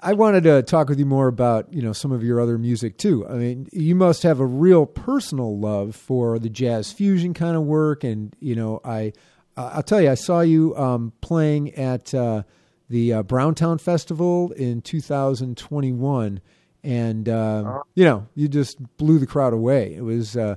[0.00, 2.96] I wanted to talk with you more about you know some of your other music
[2.98, 3.26] too.
[3.28, 7.62] I mean, you must have a real personal love for the jazz fusion kind of
[7.64, 9.12] work, and you know, I
[9.56, 12.42] uh, I'll tell you, I saw you um, playing at uh,
[12.88, 16.40] the uh, Browntown Festival in 2021,
[16.84, 17.82] and um, Uh-huh.
[17.94, 19.94] you know, you just blew the crowd away.
[19.94, 20.56] It was uh,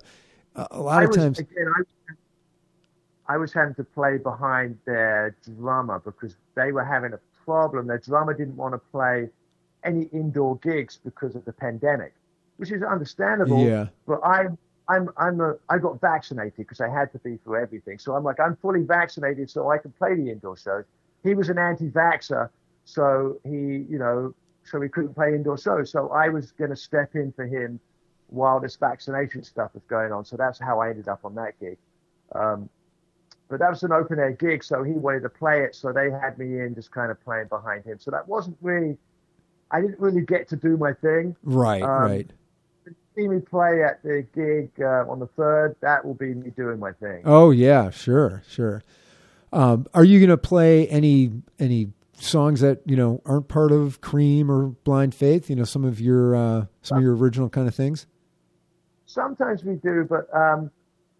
[0.55, 1.39] a lot I of was, times.
[1.39, 1.81] Again, I,
[3.27, 7.87] I was having to play behind their drummer because they were having a problem.
[7.87, 9.29] Their drummer didn't want to play
[9.83, 12.13] any indoor gigs because of the pandemic,
[12.57, 13.65] which is understandable.
[13.65, 13.87] Yeah.
[14.07, 14.47] But I,
[14.87, 17.97] I'm, I'm a, I got vaccinated because I had to be for everything.
[17.99, 20.85] So I'm like, I'm fully vaccinated, so I can play the indoor shows.
[21.23, 22.49] He was an anti-vaxxer,
[22.83, 25.91] so he, you know, so he couldn't play indoor shows.
[25.91, 27.79] So I was going to step in for him
[28.27, 30.25] while this vaccination stuff was going on.
[30.25, 31.77] So that's how I ended up on that gig.
[32.33, 32.69] Um,
[33.49, 35.75] but that was an open air gig, so he wanted to play it.
[35.75, 37.99] So they had me in just kind of playing behind him.
[37.99, 38.97] So that wasn't really,
[39.71, 41.35] I didn't really get to do my thing.
[41.43, 42.31] Right, um, right.
[43.15, 46.79] See me play at the gig uh, on the third, that will be me doing
[46.79, 47.21] my thing.
[47.23, 48.83] Oh yeah, sure, sure.
[49.53, 54.01] Um, are you going to play any any songs that you know aren't part of
[54.01, 55.49] Cream or Blind Faith?
[55.49, 58.05] You know, some of your uh, some of your original kind of things.
[59.05, 60.71] Sometimes we do, but um,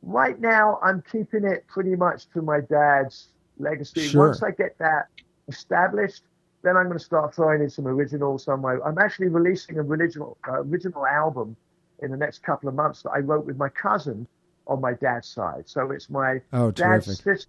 [0.06, 3.28] right now I'm keeping it pretty much to my dad's
[3.58, 4.08] legacy.
[4.08, 4.28] Sure.
[4.28, 5.08] Once I get that
[5.48, 6.24] established,
[6.62, 8.44] then I'm going to start throwing in some originals.
[8.46, 11.56] Somewhere, I'm actually releasing a original uh, original album
[12.02, 14.28] in the next couple of months that I wrote with my cousin
[14.68, 15.64] on my dad's side.
[15.68, 17.48] So it's my Oh, dad's sister,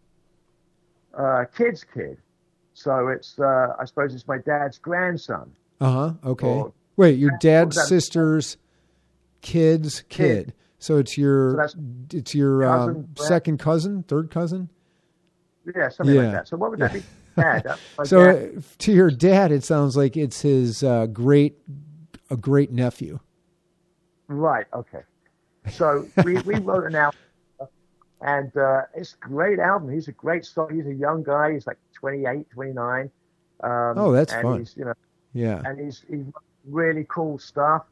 [1.16, 2.18] uh, kid's kid.
[2.74, 5.50] So it's uh, I suppose it's my dad's grandson.
[5.80, 6.12] Uh huh.
[6.24, 6.46] Okay.
[6.46, 8.56] Or- Wait, your dad's sister's
[9.42, 10.46] kid's kid.
[10.46, 10.54] Kid.
[10.86, 11.78] So it's your So
[12.12, 14.68] it's your cousin, um, second cousin, third cousin.
[15.74, 16.22] Yeah, something Yeah.
[16.22, 16.48] like that.
[16.48, 17.02] So what would that be?
[17.34, 17.64] Dad.
[17.96, 21.58] That- So dad- uh, to your dad, it sounds like it's his uh, great
[22.30, 23.18] a great nephew.
[24.28, 24.66] Right.
[24.72, 25.02] Okay.
[25.70, 27.18] So we, we wrote an album,
[28.20, 29.90] and uh, it's a great album.
[29.92, 30.72] He's a great song.
[30.72, 31.52] He's a young guy.
[31.54, 33.10] He's like 28, 29.
[33.64, 34.58] Um, Oh, that's and fun.
[34.60, 34.94] He's, you know,
[35.32, 35.62] Yeah.
[35.64, 36.24] and he's, he's
[36.64, 37.86] really cool stuff.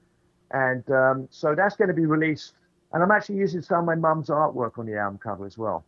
[0.53, 2.55] And um, so that's going to be released.
[2.95, 5.85] And I'm actually using some of my mum's artwork on the album cover as well.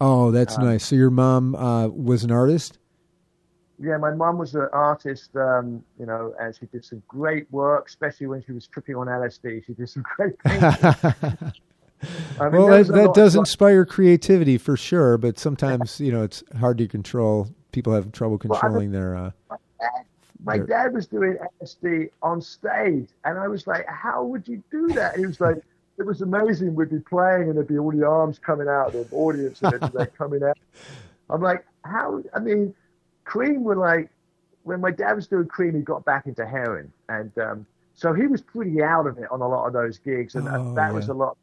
[0.00, 0.86] Oh, that's Um, nice.
[0.86, 2.78] So your mom uh, was an artist.
[3.82, 7.88] Yeah, my mum was an artist, um, you know, and she did some great work,
[7.88, 9.64] especially when she was tripping on LSD.
[9.66, 10.62] She did some great things.
[12.38, 16.42] I mean, well, that, that does inspire creativity for sure, but sometimes you know it's
[16.58, 17.48] hard to control.
[17.72, 19.16] People have trouble Well, I controlling their.
[19.16, 19.30] Uh,
[20.44, 24.62] my There- dad was doing LSD on stage, and I was like, "How would you
[24.70, 25.56] do that?" He was like,
[26.00, 26.74] "It was amazing.
[26.74, 29.94] We'd be playing, and there'd be all the arms coming out of the audience, and
[29.94, 30.58] like coming out."
[31.28, 32.74] I'm like, "How?" I mean,
[33.24, 34.10] Cream were like,
[34.64, 38.26] when my dad was doing Cream, he got back into heroin, and um, so he
[38.26, 41.08] was pretty out of it on a lot of those gigs, and Oh, that was
[41.08, 41.36] a lot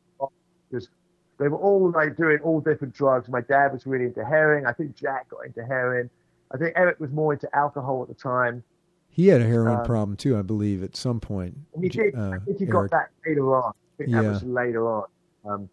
[0.69, 0.89] because
[1.37, 3.29] they were all like doing all different drugs.
[3.29, 4.65] My dad was really into heroin.
[4.65, 6.09] I think Jack got into heroin.
[6.51, 8.63] I think Eric was more into alcohol at the time.
[9.09, 11.57] he had a heroin um, problem too, I believe, at some point.
[11.79, 12.15] He did.
[12.15, 12.71] uh, I think he Eric.
[12.71, 13.73] got that later on.
[13.97, 14.21] Think Yeah.
[14.21, 15.05] that was later on.
[15.45, 15.69] Um,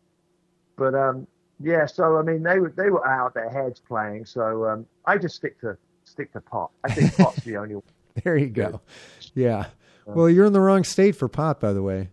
[0.76, 1.26] but um,
[1.60, 4.26] yeah, so I mean, they were they were out their heads playing.
[4.26, 6.70] So um, I just stick to stick to pot.
[6.84, 7.84] I think pot's the only one.
[8.22, 8.80] There you go.
[9.34, 9.66] Yeah.
[10.06, 12.10] Well, you're in the wrong state for pot, by the way.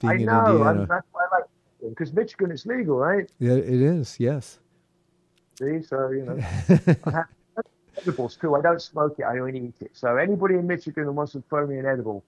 [0.00, 0.38] Being I in know.
[0.46, 1.44] Indiana, I'm, that's why I like
[1.90, 3.30] because Michigan it's legal, right?
[3.38, 4.16] yeah, it is.
[4.18, 4.58] Yes.
[5.60, 6.38] See, so you know,
[7.04, 7.26] I have
[7.98, 8.56] edibles too.
[8.56, 9.22] I don't smoke it.
[9.22, 9.90] I only eat it.
[9.92, 12.24] So anybody in Michigan who wants to throw me an edible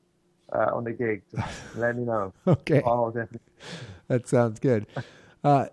[0.52, 1.22] uh, on the gig,
[1.76, 2.32] let me know.
[2.46, 2.82] okay.
[2.84, 3.40] Oh, definitely.
[4.08, 4.86] That sounds good.
[5.44, 5.66] Uh,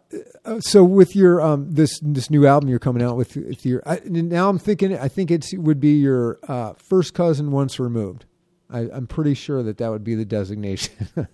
[0.46, 3.82] uh, so with your um, this this new album you're coming out with, with your
[3.86, 8.26] I, now I'm thinking I think it would be your uh, first cousin once removed.
[8.70, 10.94] I, I'm pretty sure that that would be the designation.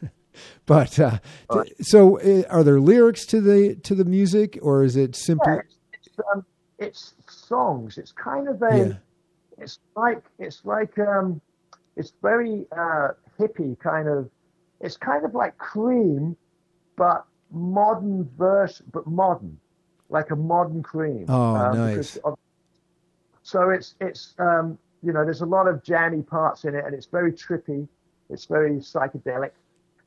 [0.66, 1.20] but uh,
[1.50, 1.74] Right.
[1.82, 5.60] so uh, are there lyrics to the to the music or is it simply Yeah,
[5.94, 6.46] it's, it's, um,
[6.80, 7.98] it's songs.
[7.98, 8.78] It's kind of a.
[8.78, 8.94] Yeah.
[9.58, 11.42] It's like it's like um,
[11.96, 13.10] it's very uh,
[13.42, 14.30] hippie kind of.
[14.80, 16.36] It's kind of like Cream,
[16.96, 19.60] but modern verse, but modern,
[20.10, 21.26] like a modern Cream.
[21.30, 22.18] Oh, um, nice.
[22.18, 22.38] of-
[23.44, 26.94] so it's it's um, you know there's a lot of jammy parts in it, and
[26.94, 27.88] it's very trippy.
[28.30, 29.52] It's very psychedelic.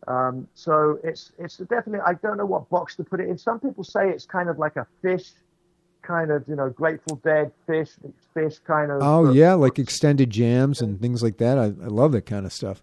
[0.06, 3.38] Um, so it's it's definitely I don't know what box to put it in.
[3.38, 5.32] Some people say it's kind of like a Phish,
[6.02, 7.90] kind of you know Grateful Dead Phish,
[8.34, 9.02] Phish kind of.
[9.02, 11.58] oh yeah like extended jams and things like that.
[11.58, 12.82] I, I love that kind of stuff.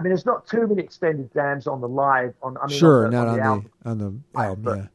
[0.00, 2.34] I mean, there's not too many extended jams on the live.
[2.42, 3.70] On I mean, sure, on the, not on on the the album.
[3.84, 4.62] on the album.
[4.64, 4.86] but- yeah,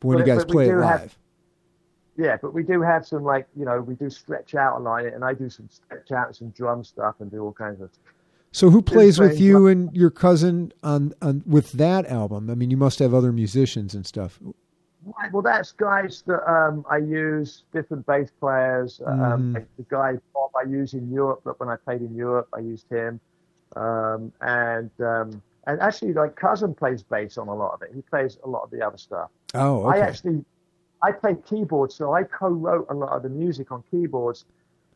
[0.00, 1.18] but when but- you guys play it do have- live.
[2.16, 5.04] Yeah, but we do have some like you know we do stretch out a lot,
[5.04, 7.90] and I do some stretch out, some drum stuff, and do all kinds of.
[8.50, 12.50] So who plays with you and your cousin on, on with that album?
[12.50, 14.40] I mean, you must have other musicians and stuff.
[15.04, 19.00] Right, well, that's guys that um, I use, different bass players.
[19.06, 22.48] Um, like the guy Bob I use in Europe, but when I played in Europe,
[22.52, 23.20] I used him.
[23.76, 27.90] Um, and um, and actually, like cousin plays bass on a lot of it.
[27.94, 29.30] He plays a lot of the other stuff.
[29.54, 30.44] Oh, I actually,
[31.02, 34.44] I play keyboards, so I co-wrote a lot of the music on keyboards.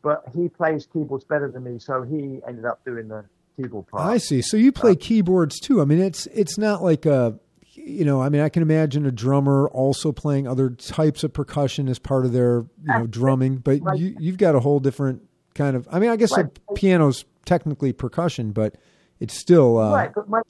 [0.01, 3.23] But he plays keyboards better than me, so he ended up doing the
[3.55, 4.05] keyboard part.
[4.05, 4.41] I see.
[4.41, 5.81] So you play keyboards too.
[5.81, 7.39] I mean, it's it's not like a,
[7.73, 11.87] you know, I mean, I can imagine a drummer also playing other types of percussion
[11.87, 13.57] as part of their, you know, drumming.
[13.57, 13.97] But Right.
[13.97, 15.21] you you've got a whole different
[15.55, 15.87] kind of.
[15.89, 16.53] I mean, I guess Right.
[16.53, 18.75] the piano's technically percussion, but
[19.19, 19.77] it's still.
[19.77, 20.41] Uh, right, but my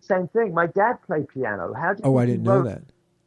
[0.00, 0.52] same thing.
[0.54, 1.72] My dad played piano.
[1.74, 2.82] How do you Oh, think I didn't know that.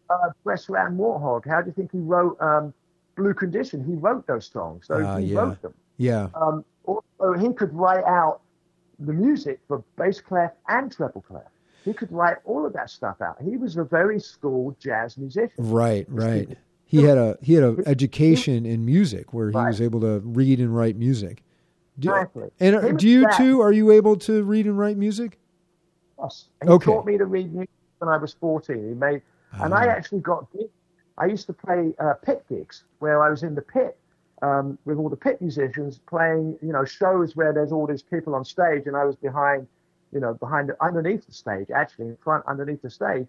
[0.09, 1.47] uh, Pressed Rat Warthog.
[1.47, 2.73] How do you think he wrote um,
[3.15, 3.83] Blue Condition?
[3.83, 4.87] He wrote those songs.
[4.87, 5.39] So Ah, he yeah.
[5.39, 5.73] wrote them.
[5.97, 6.27] Yeah.
[6.35, 8.41] Um, also, he could write out
[8.99, 11.43] the music for bass clef and treble clef.
[11.85, 13.37] He could write all of that stuff out.
[13.41, 15.51] He was a very schooled jazz musician.
[15.57, 16.57] Right, right.
[16.87, 19.67] He had a he had an education in music where he Right.
[19.67, 21.43] was able to read and write music.
[21.97, 22.49] Do, Exactly.
[22.59, 23.61] and uh, Him do you too?
[23.61, 25.39] Are you able to read and write music?
[26.21, 26.49] Yes.
[26.61, 26.85] And he Okay.
[26.91, 27.69] taught me to read music
[27.99, 28.75] when I was 14.
[28.75, 29.21] He made,
[29.53, 29.91] and I Ah.
[29.91, 30.47] actually got.
[31.17, 33.97] I used to play uh, pit gigs where I was in the pit
[34.41, 38.35] um, with all the pit musicians playing, you know, shows where there's all these people
[38.35, 39.65] on stage, and I was behind,
[40.11, 43.27] you know, behind the, underneath the stage, actually in front underneath the stage,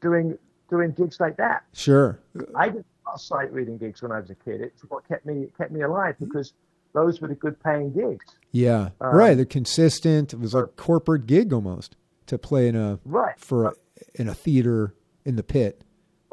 [0.00, 0.36] doing
[0.68, 1.62] doing gigs like that.
[1.72, 2.18] Sure.
[2.56, 4.60] I did not sight reading gigs when I was a kid.
[4.60, 6.52] It's what kept me kept me alive because
[6.92, 8.24] those were the good paying gigs.
[8.52, 8.90] Yeah.
[9.00, 9.34] Um, right.
[9.34, 10.32] They're consistent.
[10.32, 13.38] It was like a corporate gig almost to play in a Right.
[13.38, 13.72] for a,
[14.14, 15.82] in a theater in the pit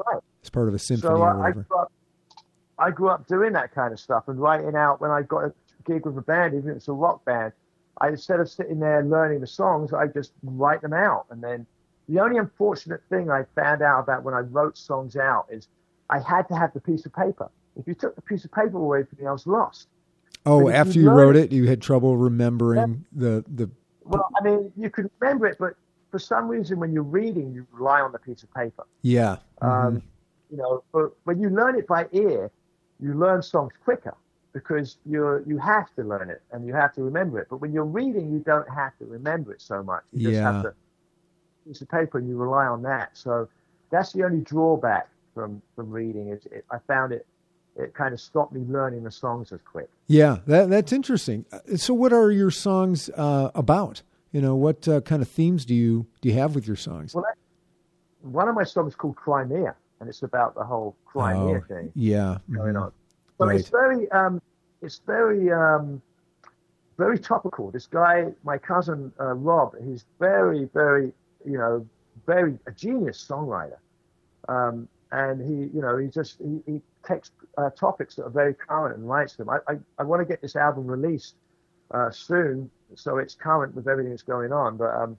[0.04, 0.20] Right.
[0.42, 1.62] as part of a symphony So or I, I, whatever.
[1.68, 1.92] grew up,
[2.78, 5.52] I grew up doing that kind of stuff and writing out when I got a
[5.84, 7.52] gig with a band, even if it's a rock band.
[8.00, 11.26] I instead of sitting there learning the songs, I just write them out.
[11.30, 11.66] And then
[12.08, 15.68] the only unfortunate thing I found out about when I wrote songs out is
[16.08, 17.50] I had to have the piece of paper.
[17.76, 19.88] If you took the piece of paper away from me, I was lost.
[20.48, 23.70] Oh, after you you wrote it- it, you had trouble remembering the the.
[24.04, 25.74] Well, I mean, you could remember it, but
[26.10, 28.84] for some reason, when you're reading, you rely on the piece of paper.
[29.02, 29.36] Yeah.
[29.60, 30.02] Um, Mhm.
[30.50, 32.50] you know, but when you learn it by ear,
[33.00, 34.14] you learn songs quicker
[34.54, 37.48] because you're you have to learn it and you have to remember it.
[37.50, 40.02] But when you're reading, you don't have to remember it so much.
[40.12, 40.52] You just Yeah.
[40.52, 40.74] have to
[41.66, 43.14] piece of paper and you rely on that.
[43.16, 43.46] So
[43.90, 46.28] that's the only drawback from from reading.
[46.28, 47.26] Is it, I found it
[47.78, 49.88] it kind of stopped me learning the songs as quick.
[50.08, 51.44] Yeah, that that's interesting.
[51.52, 54.02] Uh, So, what are your songs uh, about?
[54.32, 57.14] You know, what uh, kind of themes do you do you have with your songs?
[57.14, 57.38] Well, that,
[58.28, 61.92] one of my songs is called Crimea, and it's about the whole Crimea Oh, thing.
[61.94, 62.82] Yeah, going mhm.
[62.82, 62.92] on.
[63.38, 63.60] So Right.
[63.60, 64.42] it's very, um,
[64.82, 66.02] it's very, um,
[66.98, 67.70] very topical.
[67.70, 71.12] This guy, my cousin uh, Rob, he's very, very,
[71.44, 71.86] you know,
[72.26, 73.78] very a genius songwriter,
[74.48, 78.54] um, and he, you know, he just he, he takes uh, topics that are very
[78.54, 79.48] current and writes them.
[79.48, 81.34] I, I, I want to get this album released
[81.90, 84.76] uh, soon, so it's current with everything that's going on.
[84.76, 85.16] But um,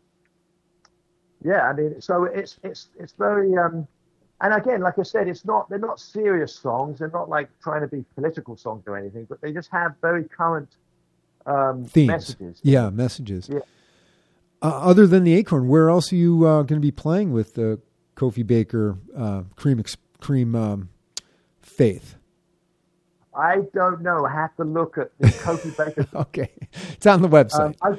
[1.44, 3.58] yeah, I mean, so it's it's it's very.
[3.58, 3.88] Um,
[4.42, 7.00] and again, like I said, it's not they're not serious songs.
[7.00, 10.24] They're not like trying to be political songs or anything, but they just have very
[10.24, 10.70] current
[11.46, 12.08] um, themes.
[12.08, 12.60] messages.
[12.64, 13.50] Yeah, messages.
[13.52, 13.60] Yeah.
[14.62, 17.56] Uh, other than the Acorn, where else are you uh, going to be playing with
[17.56, 17.80] the
[18.20, 19.82] Kofi Baker uh, Cream
[20.20, 20.90] Cream um,
[21.62, 22.18] Faith?
[23.34, 24.26] I don't know.
[24.26, 26.06] I have to look at the Kofi Baker.
[26.14, 26.52] Okay,
[26.92, 27.78] it's on the website.
[27.82, 27.98] Um, I,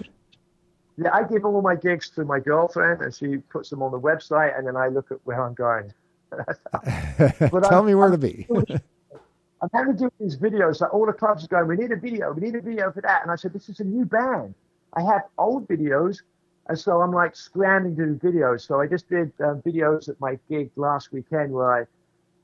[0.98, 4.00] yeah, I give all my gigs to my girlfriend, and she puts them on the
[4.00, 5.92] website, and then I look at where I'm going.
[7.18, 8.46] But Tell I'm- me where I'm to be.
[9.62, 10.80] I'm having to do these videos.
[10.80, 13.02] Like all the clubs are going, we need a video, we need a video for
[13.02, 13.20] that.
[13.22, 14.54] And I said, this is a new band.
[14.94, 16.22] I have old videos.
[16.70, 18.60] And so I'm like scrambling to do videos.
[18.60, 21.88] So I just did um, videos at my gig last weekend where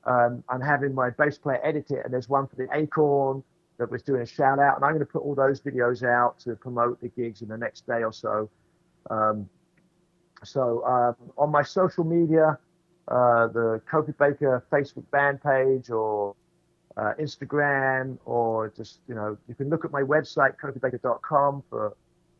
[0.05, 2.03] I, um, I'm having my bass player edit it.
[2.03, 3.41] And there's one for the Acorn
[3.77, 4.75] that was doing a shout out.
[4.75, 7.57] And I'm going to put all those videos out to promote the gigs in the
[7.57, 8.49] next day or so.
[9.09, 9.49] Um,
[10.43, 12.59] so um, on my social media,
[13.07, 16.35] uh, the Kofi Baker Facebook band page or
[16.97, 21.95] uh, Instagram, or just, you know, you can look at my website, kofibaker.com, for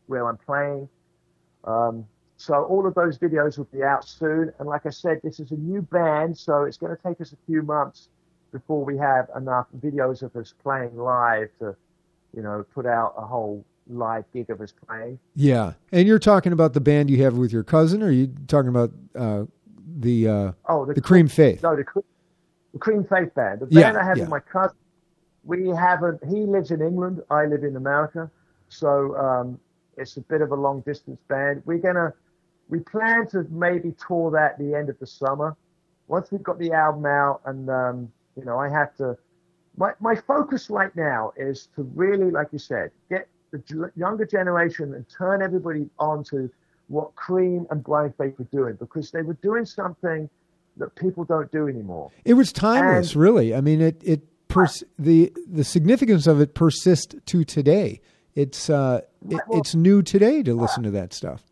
[0.06, 0.86] where I'm playing.
[1.68, 2.06] Um,
[2.38, 4.52] so all of those videos will be out soon.
[4.58, 7.32] And like I said, this is a new band, so it's going to take us
[7.32, 8.08] a few months
[8.52, 11.76] before we have enough videos of us playing live to,
[12.34, 15.18] you know, put out a whole live gig of us playing.
[15.34, 18.32] Yeah, and you're talking about the band you have with your cousin, or are you
[18.46, 19.44] talking about uh,
[19.98, 21.62] the uh, Oh, the, the Cream Faith?
[21.62, 21.84] No, the,
[22.72, 23.60] the Cream Faith band.
[23.60, 24.22] The band Yeah, I have yeah.
[24.24, 24.76] with my cousin.
[25.44, 26.24] We haven't.
[26.24, 27.22] He lives in England.
[27.30, 28.30] I live in America.
[28.68, 29.58] So um,
[29.98, 31.62] it's a bit of a long distance band.
[31.64, 32.12] We're gonna.
[32.68, 35.56] We plan to maybe tour that the end of the summer.
[36.06, 39.16] Once we've got the album out, and um, you know, I have to.
[39.76, 44.94] My my focus right now is to really, like you said, get the younger generation
[44.94, 46.50] and turn everybody on to
[46.88, 50.28] what Cream and Blind Faith were doing because they were doing something
[50.78, 52.10] that people don't do anymore.
[52.24, 53.54] It was timeless, And- really.
[53.54, 58.00] I mean, it it pers- the the significance of it persists to today.
[58.38, 61.42] It's uh, it, it's new today to listen to that stuff.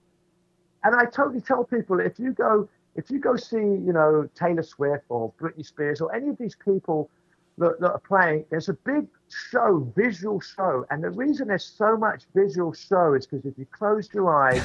[0.85, 4.63] And I totally tell people if you go if you go see you know Taylor
[4.63, 7.11] Swift or Britney Spears or any of these people
[7.59, 9.07] that, that are playing, there's a big
[9.51, 13.67] show, visual show, and the reason there's so much visual show is because if you
[13.73, 14.63] closed your eyes,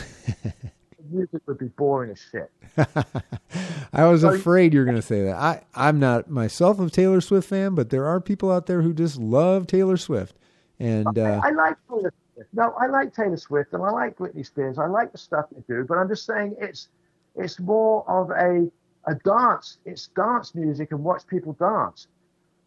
[1.12, 2.52] music would be boring as shit.
[3.94, 5.36] I was So- afraid you were going to say that.
[5.38, 8.94] I I'm not myself a Taylor Swift fan, but there are people out there who
[8.94, 10.36] just love Taylor Swift,
[10.82, 12.50] and uh, I, I like Taylor Swift.
[12.54, 14.78] No, I like Taylor Swift and I like Britney Spears.
[14.78, 16.90] I like the stuff they do, but I'm just saying it's
[17.36, 18.70] it's more of a
[19.06, 19.78] a dance.
[19.86, 22.08] It's dance music and watch people dance.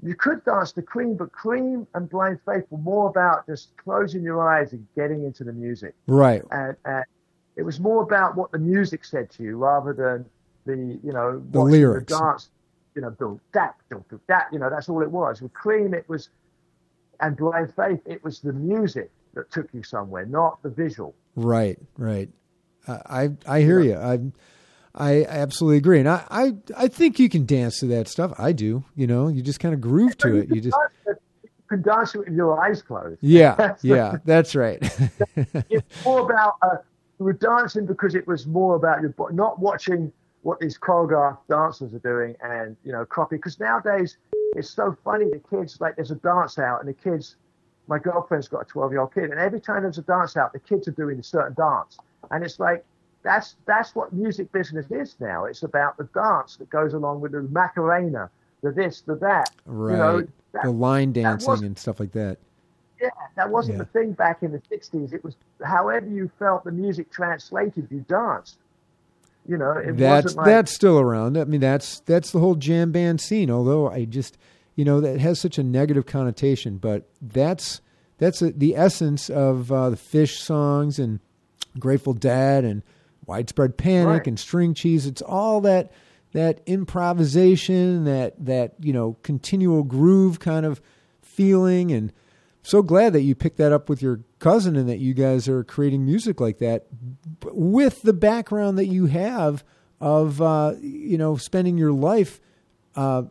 [0.03, 4.23] You could dance to Cream, but Cream and Blind Faith were more about just closing
[4.23, 5.95] your eyes and getting into the music.
[6.07, 7.05] right, And, and
[7.57, 10.27] it was more about what the music said to you rather than
[10.67, 12.12] the you know The lyrics.
[12.12, 12.51] the dance.
[12.95, 13.77] You know, that,
[14.29, 14.49] that.
[14.53, 15.41] You know, that's all it was.
[15.43, 16.29] With Cream, it was,
[17.21, 21.15] and Blind Faith, it was the music that took you somewhere, not the visual.
[21.37, 22.29] right, right.
[22.87, 23.97] I I hear you.
[23.97, 24.21] I
[24.95, 28.33] I absolutely agree, and I, I I think you can dance to that stuff.
[28.39, 28.85] I do.
[28.95, 30.49] You know, you just kind of groove to it.
[30.55, 31.15] You just You
[31.69, 33.19] can dance it with your eyes closed.
[33.23, 34.17] yeah, That's the- yeah.
[34.25, 34.79] That's right.
[35.71, 36.77] It's more about uh,
[37.19, 40.12] you were dancing because it was more about your not watching
[40.43, 43.37] what these choreographed dancers are doing and you know copy.
[43.37, 44.19] Because nowadays
[44.55, 45.26] it's so funny.
[45.30, 47.36] The kids like there's a dance out and the kids.
[47.86, 50.52] My girlfriend's got a 12 year old kid, and every time there's a dance out,
[50.55, 51.98] the kids are doing a certain dance,
[52.30, 52.84] and it's like
[53.22, 55.44] that's that's what music business is now.
[55.44, 58.30] It's about the dance that goes along with the Macarena,
[58.62, 59.50] the this, the that.
[59.66, 59.92] right.
[59.92, 62.38] You know, that, the line dancing and stuff like that.
[63.00, 63.84] yeah, that wasn't Yeah.
[63.84, 65.12] the thing back in the 60s.
[65.12, 68.59] It was however you felt the music translated, you danced.
[69.47, 71.36] You know, that's like, that's still around.
[71.36, 73.51] I mean, that's that's the whole jam band scene.
[73.51, 74.38] Although I just,
[74.74, 77.82] you know, that has such a negative connotation, but that's
[78.18, 81.20] that's a, the essence of uh, the Phish songs and
[81.78, 82.82] Grateful Dead and
[83.26, 84.26] Widespread Panic Right.
[84.26, 85.07] and String Cheese.
[85.07, 85.92] It's all that
[86.32, 90.80] that improvisation, that that you know continual groove kind of
[91.22, 92.12] feeling, and
[92.65, 95.62] so glad that you picked that up with your cousin and that you guys are
[95.62, 96.87] creating music like that
[97.53, 99.62] with the background that you have
[100.01, 102.41] of uh, you know spending your life
[102.97, 103.23] uh,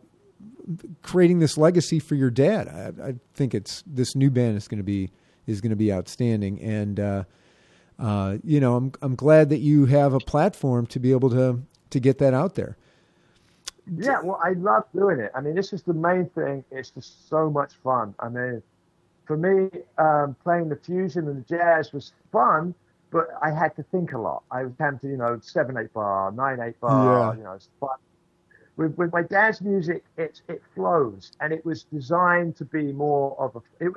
[1.02, 2.68] creating this legacy for your dad.
[2.68, 5.10] I, I think it's this new band is going to be
[5.46, 7.24] is going to be outstanding, and uh,
[7.98, 11.60] uh, you know I'm I'm glad that you have a platform to be able to
[11.90, 12.76] to get that out there.
[13.98, 15.32] Yeah, well, I love doing it.
[15.34, 16.64] I mean, this is the main thing.
[16.70, 18.14] It's just so much fun.
[18.18, 18.62] I mean,
[19.26, 22.74] for me, um, playing the fusion and the jazz was fun,
[23.10, 24.42] but I had to think a lot.
[24.50, 27.32] I was having to, you know, seven eight bar, nine eight bar.
[27.32, 27.38] Yeah.
[27.38, 27.96] You know, it's fun.
[28.76, 33.36] With, with my dad's music, it it flows, and it was designed to be more
[33.38, 33.84] of a.
[33.84, 33.92] It,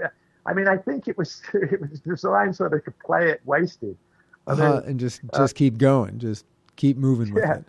[0.46, 3.98] I mean, I think it was it was designed so they could play it wasted.
[4.46, 7.56] I mean, uh and just just keep going, just keep moving with yeah.
[7.56, 7.66] it.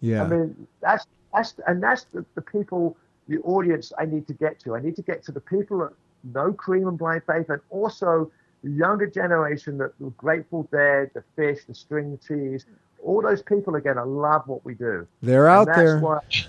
[0.00, 2.96] Yeah, I mean, that's that's and that's the, the people,
[3.28, 4.76] the audience I need to get to.
[4.76, 5.92] I need to get to the people that
[6.24, 8.30] know Cream and Blind Faith, and also
[8.62, 12.66] the younger generation, that the Grateful Dead, the Phish, the String Cheese,
[13.02, 15.06] all those people are going to love what we do.
[15.22, 16.00] They're And out there.
[16.00, 16.20] Why,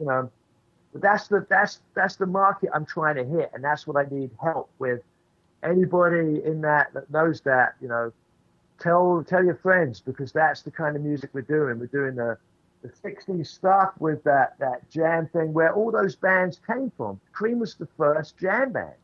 [0.00, 0.30] you know,
[0.94, 4.30] that's the that's that's the market I'm trying to hit, and that's what I need
[4.40, 5.00] help with.
[5.62, 8.12] Anybody in that that knows that, you know,
[8.78, 11.78] tell tell your friends because that's the kind of music we're doing.
[11.78, 12.38] We're doing the
[12.82, 17.20] the 60s stuff with that that jam thing where all those bands came from.
[17.32, 18.94] Cream was the first jam band.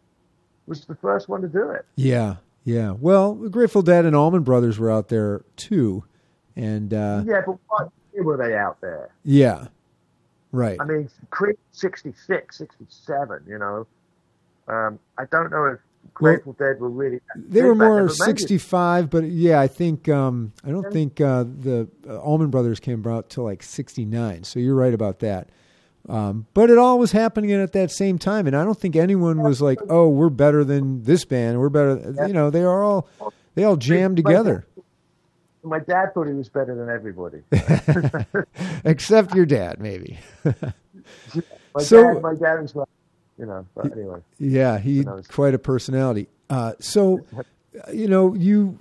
[0.66, 1.84] Was the first one to do it.
[1.96, 2.92] Yeah, yeah.
[2.92, 6.04] Well, Grateful Dead and Allman Brothers were out there too,
[6.56, 9.10] and uh, Yeah, but what year were they out there?
[9.24, 9.66] yeah,
[10.52, 10.78] right.
[10.80, 13.86] I mean, Cream 66, 67, you know.
[14.68, 15.80] Um, I don't know if
[16.14, 17.20] Grateful Dead were really.
[17.36, 22.18] They were more sixty-five, but yeah, I think um, I don't think uh, the uh,
[22.18, 24.44] Allman Brothers came out till like sixty-nine.
[24.44, 25.48] So you're right about that.
[26.08, 29.40] Um, but it all was happening at that same time, and I don't think anyone
[29.40, 31.60] was like, "Oh, we're better than this band.
[31.60, 33.08] We're better." You know, they are all
[33.54, 34.66] they all jammed together,
[35.62, 37.42] My dad thought he was better than everybody.
[38.84, 40.18] except your dad, maybe.
[41.74, 42.74] My So- dad, my dad was
[43.38, 43.64] you know.
[43.74, 45.26] But anyway, Yeah, he knows?
[45.26, 46.28] quite a personality.
[46.50, 47.20] Uh, so,
[47.92, 48.78] you know, you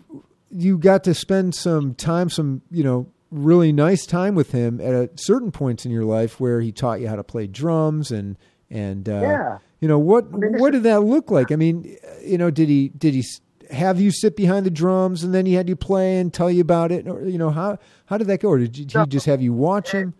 [0.49, 4.93] you got to spend some time, some you know, really nice time with him at
[4.93, 8.38] a certain points in your life where he taught you how to play drums and
[8.69, 9.57] and uh, Yeah.
[9.79, 11.51] you know what mean, this what did that look like?
[11.51, 13.23] I mean, you know, did he did he
[13.69, 16.61] have you sit behind the drums and then he had you play and tell you
[16.61, 18.49] about it, or you know how how did that go?
[18.49, 19.05] Or did he No.
[19.05, 20.13] just have you watch him?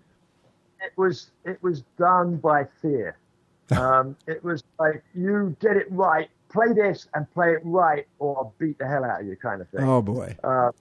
[0.84, 3.18] it was it was done by fear.
[3.72, 8.36] Um, it was like you did it right, play this and play it right, or
[8.38, 9.82] I'll beat the hell out of you, kind of thing.
[9.88, 10.72] Oh boy, Uh,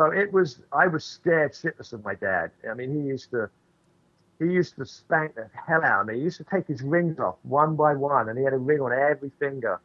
[0.00, 0.62] so it was.
[0.72, 2.52] I was scared shitless of my dad.
[2.68, 3.50] I mean, he used to.
[4.38, 6.14] He used to spank the hell out of me.
[6.14, 8.80] He used to take his rings off one by one, and he had a ring
[8.80, 9.78] on every finger.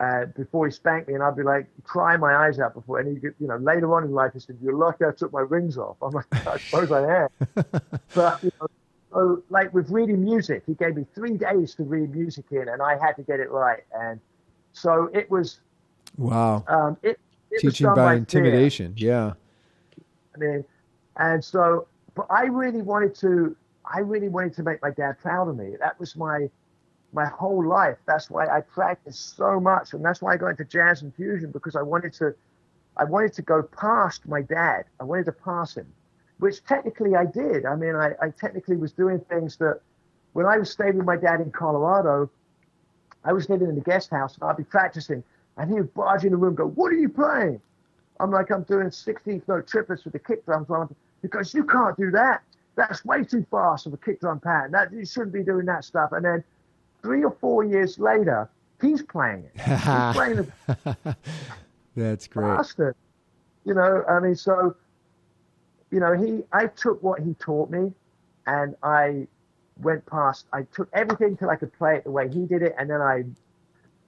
[0.00, 2.98] Uh, before he spanked me, and I'd be like crying my eyes out before.
[2.98, 5.42] And he, you know, later on in life, he said, "You're lucky I took my
[5.42, 7.28] rings off." I'm like, "I suppose I am."
[8.14, 8.66] but you know,
[9.12, 12.82] so like with reading music, he gave me three days to read music in, and
[12.82, 13.84] I had to get it right.
[13.94, 14.18] And
[14.72, 15.60] so it was.
[16.18, 17.20] wow, Um, it,
[17.52, 18.12] it teaching by fear.
[18.14, 18.94] intimidation.
[18.96, 19.34] Yeah,
[20.34, 20.64] I mean,
[21.16, 25.48] and so, but I really wanted to, I really wanted to make my dad proud
[25.48, 25.76] of me.
[25.78, 26.48] That was my,
[27.12, 27.98] my whole life.
[28.06, 31.50] That's why I practiced so much, and that's why I got into jazz and fusion
[31.50, 32.34] because I wanted to,
[32.96, 34.84] I wanted to go past my dad.
[35.00, 35.86] I wanted to pass him,
[36.38, 37.66] which technically I did.
[37.66, 39.80] I mean, I, I technically was doing things that,
[40.32, 42.30] when I was staying with my dad in Colorado,
[43.22, 45.22] I was living in the guest house and I'd be practicing,
[45.58, 47.60] and he would barge in the room, and go, "What are you playing?"
[48.20, 51.96] I'm like, I'm doing 16th note triplets with the kick drums on because you can't
[51.96, 52.42] do that.
[52.74, 54.72] That's way too fast of a kick drum pattern.
[54.72, 56.12] That you shouldn't be doing that stuff.
[56.12, 56.44] And then
[57.02, 58.48] three or four years later,
[58.80, 59.60] he's playing it.
[59.60, 59.82] He's
[60.14, 61.16] playing the
[61.96, 62.56] that's great.
[62.56, 62.96] bastard.
[63.64, 64.76] You know, I mean, so
[65.90, 67.92] you know, he I took what he taught me
[68.46, 69.26] and I
[69.80, 72.74] went past I took everything till I could play it the way he did it
[72.78, 73.24] and then I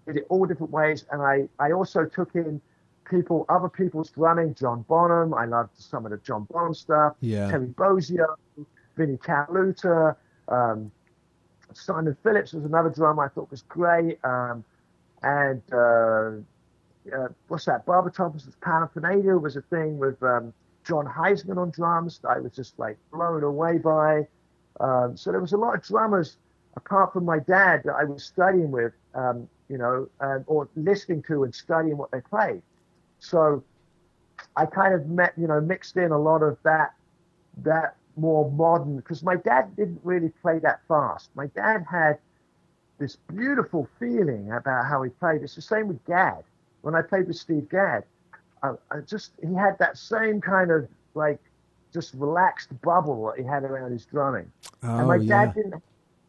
[0.06, 2.60] did it all different ways and I, I also took in
[3.08, 5.34] people other people's drumming, John Bonham.
[5.34, 7.14] I loved some of the John Bonham stuff.
[7.20, 7.50] Yeah.
[7.50, 8.26] Terry Bozzio,
[8.96, 10.16] Vinnie Colaiuta,
[10.48, 10.90] um,
[11.72, 14.18] Simon Phillips was another drummer I thought was great.
[14.24, 14.64] Um,
[15.22, 16.32] and uh,
[17.12, 17.84] uh, what's that?
[17.86, 20.52] Barbara Thompson's Paraphernalia was a thing with um,
[20.86, 22.20] Jon Hiseman on drums.
[22.28, 24.26] I was just like blown away by.
[24.80, 26.36] Um, so there was a lot of drummers
[26.76, 31.22] apart from my dad that I was studying with, um, you know, um, or listening
[31.28, 32.62] to and studying what they played.
[33.18, 33.64] So
[34.56, 36.94] I kind of met, you know, mixed in a lot of that,
[37.58, 41.30] that more modern, because my dad didn't really play that fast.
[41.34, 42.18] My dad had
[42.98, 45.42] this beautiful feeling about how he played.
[45.42, 46.44] It's the same with Gadd.
[46.82, 48.04] When I played with Steve Gadd,
[48.62, 51.40] I, I just he had that same kind of like
[51.92, 54.50] just relaxed bubble that he had around his drumming.
[54.82, 55.46] Oh, and my yeah.
[55.46, 55.82] dad didn't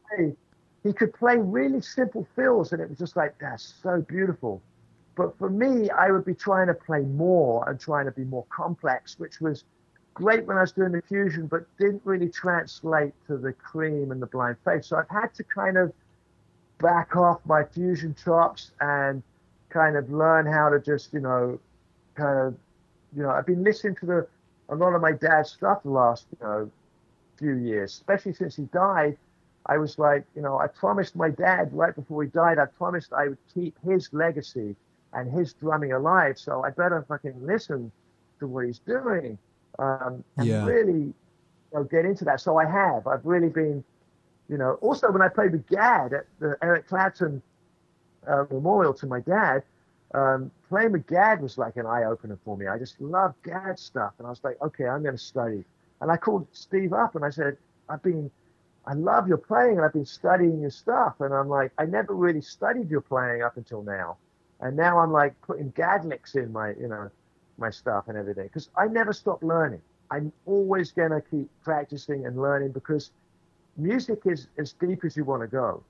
[0.09, 0.35] play.
[0.83, 4.61] He could play really simple fills, and it was just like that's so beautiful.
[5.15, 8.45] But for me, I would be trying to play more and trying to be more
[8.49, 9.63] complex, which was
[10.13, 14.21] great when I was doing the fusion, but didn't really translate to the cream and
[14.21, 14.85] the blind faith.
[14.85, 15.93] So I've had to kind of
[16.79, 19.23] back off my fusion chops and
[19.69, 21.59] kind of learn how to just, you know,
[22.15, 22.55] kind of,
[23.15, 24.27] you know, I've been listening to the
[24.69, 26.71] a lot of my dad's stuff the last, you know,
[27.37, 29.17] few years, especially since he died.
[29.67, 33.13] I was like, you know, I promised my dad right before he died, I promised
[33.13, 34.75] I would keep his legacy
[35.15, 36.37] and his drumming alive.
[36.37, 37.91] So I better fucking listen
[38.39, 39.37] to what he's doing
[39.79, 40.65] um, and Yeah.
[40.65, 41.13] really you
[41.73, 42.41] know, get into that.
[42.41, 43.07] So I have.
[43.07, 43.83] I've really been,
[44.49, 44.73] you know.
[44.81, 47.41] Also, when I played with Gadd at the Eric Clapton
[48.27, 49.63] uh, memorial to my dad,
[50.13, 52.67] um, playing with Gadd was like an eye opener for me.
[52.67, 55.63] I just loved Gadd stuff, and I was like, okay, I'm going to study.
[56.01, 57.57] And I called Steve up and I said,
[57.89, 58.29] I've been,
[58.85, 61.15] I love your playing, and I've been studying your stuff.
[61.19, 64.17] And I'm like, I never really studied your playing up until now,
[64.61, 67.09] and now I'm like putting Gadd licks in my, you know,
[67.57, 69.81] my stuff and everything because I never stop learning.
[70.11, 73.11] I'm always going to keep practicing and learning because
[73.77, 75.83] music is as deep as you want to go.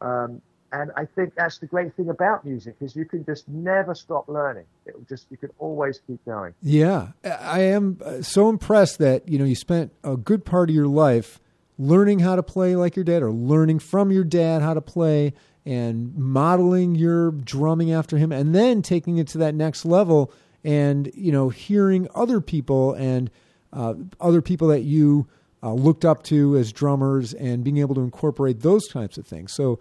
[0.00, 0.40] Um,
[0.72, 4.28] and I think that's the great thing about music is you can just never stop
[4.28, 4.64] learning.
[4.84, 6.54] It just you can always keep going.
[6.60, 10.74] Yeah, I am uh, so impressed that you know you spent a good part of
[10.74, 11.40] your life
[11.78, 15.34] learning how to play like your dad, or learning from your dad how to play,
[15.66, 20.32] and modeling your drumming after him, and then taking it to that next level,
[20.64, 23.30] and you know hearing other people and
[23.72, 25.26] uh, other people that you
[25.62, 29.52] uh, looked up to as drummers, and being able to incorporate those types of things.
[29.52, 29.78] So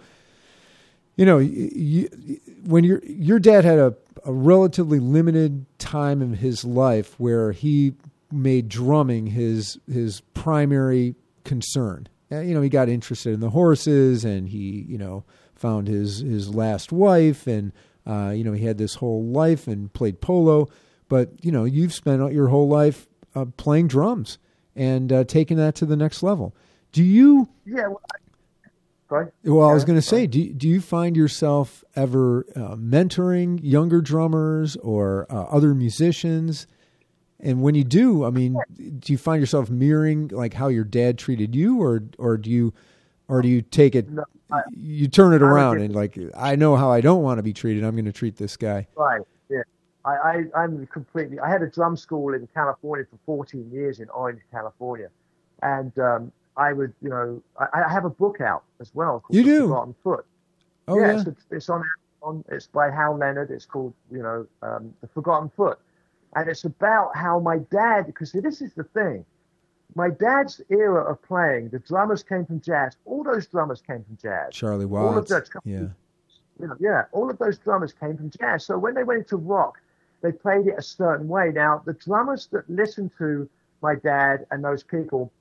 [1.15, 2.09] you know, you,
[2.65, 7.93] when your your dad had a, a relatively limited time in his life where he
[8.31, 12.07] made drumming his his primary concern.
[12.31, 15.23] Uh, you know, he got interested in the horses, and he you know
[15.55, 17.71] found his his last wife, and
[18.05, 20.69] uh, you know he had this whole life and played polo.
[21.07, 24.37] But you know, you've spent your whole life uh, playing drums
[24.75, 26.55] and uh, taking that to the next level.
[26.91, 27.49] Do you?
[27.65, 27.87] Yeah.
[27.87, 28.01] Well,
[29.07, 29.27] Right.
[29.43, 34.01] Well, I was going to say, do do you find yourself ever uh, mentoring younger
[34.01, 36.65] drummers or uh, other musicians?
[37.39, 41.19] And when you do, I mean, do you find yourself mirroring like how your dad
[41.19, 42.73] treated you, or or do you,
[43.27, 44.25] or do you take it, no, I,
[44.75, 47.83] you turn it around and like, I know how I don't want to be treated.
[47.83, 48.87] I'm going to treat this guy.
[48.95, 49.21] Right.
[49.49, 49.61] Yeah.
[50.05, 51.39] I, I I'm completely.
[51.39, 55.09] I had a drum school in California for 14 years in Orange, California,
[55.63, 59.23] and um, I would, you know, I, I, have a book out as well.
[59.29, 60.25] you do Forgotten Foot.
[60.87, 61.23] Oh yeah, yeah.
[61.27, 61.83] It's, it's, on,
[62.21, 62.45] on.
[62.49, 63.49] It's by Hal Leonard.
[63.49, 65.79] It's called, you know, um, The Forgotten Foot,
[66.35, 68.05] and it's about how my dad.
[68.05, 69.25] Because this is the thing,
[69.95, 72.97] my dad's era of playing, the drummers came from jazz.
[73.05, 74.53] All those drummers came from jazz.
[74.53, 75.11] Charlie Watts.
[75.11, 75.87] All of those, yeah.
[76.59, 78.65] You know, yeah, all of those drummers came from jazz.
[78.65, 79.79] So when they went into rock,
[80.21, 81.51] they played it a certain way.
[81.53, 83.49] Now the drummers that listened to
[83.81, 85.31] my dad and those people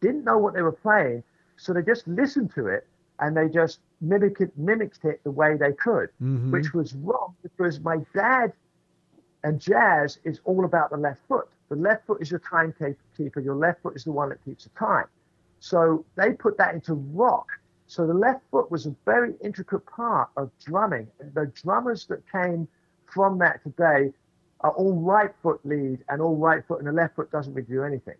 [0.00, 1.22] didn't know what they were playing,
[1.56, 2.86] so they just listened to it
[3.18, 6.50] and they just mimicked it, mimicked it the way they could, mm-hmm.
[6.50, 8.52] which was wrong because my dad
[9.44, 11.48] and jazz is all about the left foot.
[11.72, 13.40] The left foot is your timekeeper.
[13.40, 15.06] Your left foot is the one that keeps the time.
[15.58, 17.48] So they put that into rock.
[17.86, 21.08] So the left foot was a very intricate part of drumming.
[21.32, 22.68] The drummers that came
[23.06, 24.12] from that today
[24.60, 27.66] are all right foot lead and all right foot, and the left foot doesn't really
[27.66, 28.16] do anything.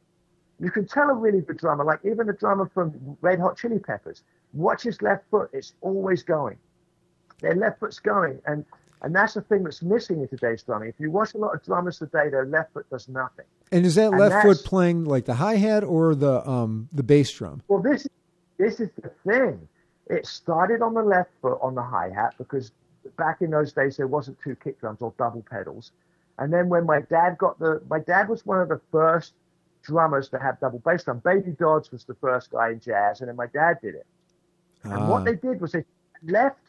[0.59, 3.81] You can tell a really good drummer, like even the drummer from Red Hot Chili
[3.81, 4.23] Peppers,
[4.55, 5.51] watch his left foot.
[5.53, 6.57] It's always going.
[7.43, 8.41] Their left foot's going.
[8.47, 8.65] And
[9.03, 10.89] and that's the thing that's missing in today's drumming.
[10.89, 13.45] If you watch a lot of drummers today, their left foot does nothing.
[13.73, 17.03] And is that and left foot playing like the hi hat or the um the
[17.03, 17.63] bass drum?
[17.69, 18.07] Well, this
[18.59, 19.69] this is the thing.
[20.07, 22.71] It started on the left foot on the hi hat because
[23.17, 25.91] back in those days there wasn't two kick drums or double pedals.
[26.39, 29.33] And then when my dad got the my dad was one of the first
[29.83, 31.19] drummers to have double bass drum.
[31.25, 34.07] Baby Dodds was the first guy in jazz, and then my dad did it.
[34.85, 35.11] And ah.
[35.11, 35.85] what they did was they
[36.23, 36.61] left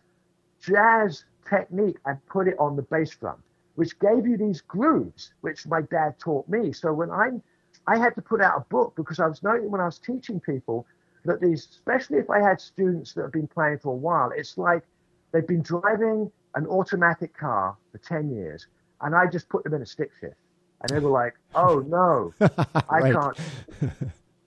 [0.61, 3.41] jazz technique and put it on the bass drum,
[3.75, 6.71] which gave you these grooves, which my dad taught me.
[6.71, 7.41] So when I'm,
[7.87, 10.39] I had to put out a book because I was noting when I was teaching
[10.39, 10.85] people
[11.25, 14.57] that these, especially if I had students that have been playing for a while, it's
[14.57, 14.83] like
[15.31, 18.67] they've been driving an automatic car for 10 years,
[19.01, 20.35] and I just put them in a stick shift
[20.83, 22.33] and they were like, "Oh no,
[22.89, 23.37] I can't."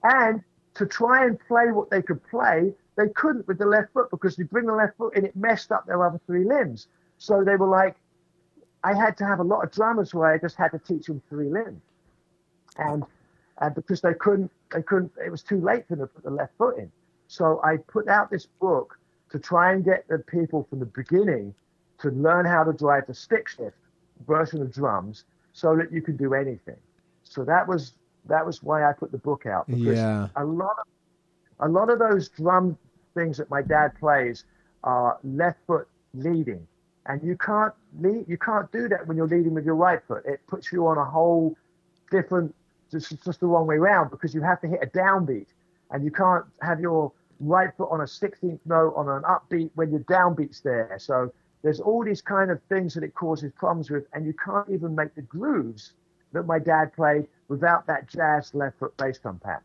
[0.03, 0.41] and
[0.75, 4.37] to try and play what they could play, they couldn't with the left foot because
[4.37, 6.87] you bring the left foot and it messed up their other three limbs.
[7.19, 7.95] So they were like,
[8.83, 11.21] I had to have a lot of drummers where I just had to teach them
[11.29, 11.81] three limbs,
[12.77, 13.03] and
[13.59, 15.11] and because they couldn't, they couldn't.
[15.23, 16.91] It was too late for them to put the left foot in.
[17.27, 18.97] So I put out this book
[19.31, 21.53] to try and get the people from the beginning
[21.99, 23.75] to learn how to drive the stick shift
[24.25, 26.77] version of drums so that you can do anything.
[27.23, 27.93] So that was
[28.25, 30.27] that was why I put the book out because yeah.
[30.35, 30.87] a lot of
[31.59, 32.77] a lot of those drum
[33.17, 34.45] things that my dad plays
[34.83, 36.65] are left foot leading,
[37.07, 40.23] and you can't lead you can't do that when you're leading with your right foot.
[40.25, 41.55] It puts you on a whole
[42.11, 42.53] different
[42.91, 45.47] just just the wrong way around because you have to hit a downbeat,
[45.91, 49.91] and you can't have your right foot on a 16th note on an upbeat when
[49.91, 50.97] your downbeat's there.
[50.99, 51.31] So
[51.63, 54.95] there's all these kind of things that it causes problems with, and you can't even
[54.95, 55.93] make the grooves
[56.33, 59.63] that my dad played without that jazz left foot bass drum pattern.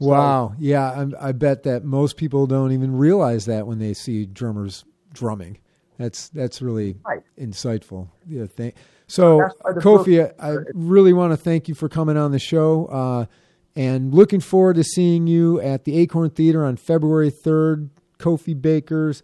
[0.00, 0.48] Wow.
[0.48, 4.24] So, yeah, I, I, bet that most people don't even realize that when they see
[4.26, 5.58] drummers drumming.
[5.98, 7.22] That's that's really Right.
[7.38, 8.08] insightful.
[8.26, 8.74] Yeah, thank.
[9.06, 12.38] So That's why the Kofi, I, really want to thank you for coming on the
[12.38, 13.26] show, uh,
[13.76, 17.90] and looking forward to seeing you at the Acorn Theater on February third.
[18.18, 19.22] Kofi Baker's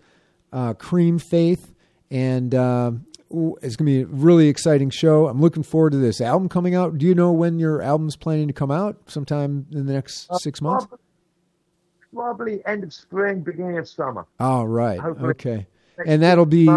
[0.52, 1.74] uh, Cream Faith,
[2.10, 2.92] and uh,
[3.30, 5.26] it's going to be a really exciting show.
[5.28, 6.96] I'm looking forward to this album coming out.
[6.98, 8.96] Do you know when your album's planning to come out?
[9.06, 10.86] Sometime in the next Uh, six months.
[10.86, 11.04] Probably,
[12.14, 14.26] probably end of spring, beginning of summer.
[14.38, 15.00] All right.
[15.00, 15.66] hopefully Okay.
[16.06, 16.68] And that'll be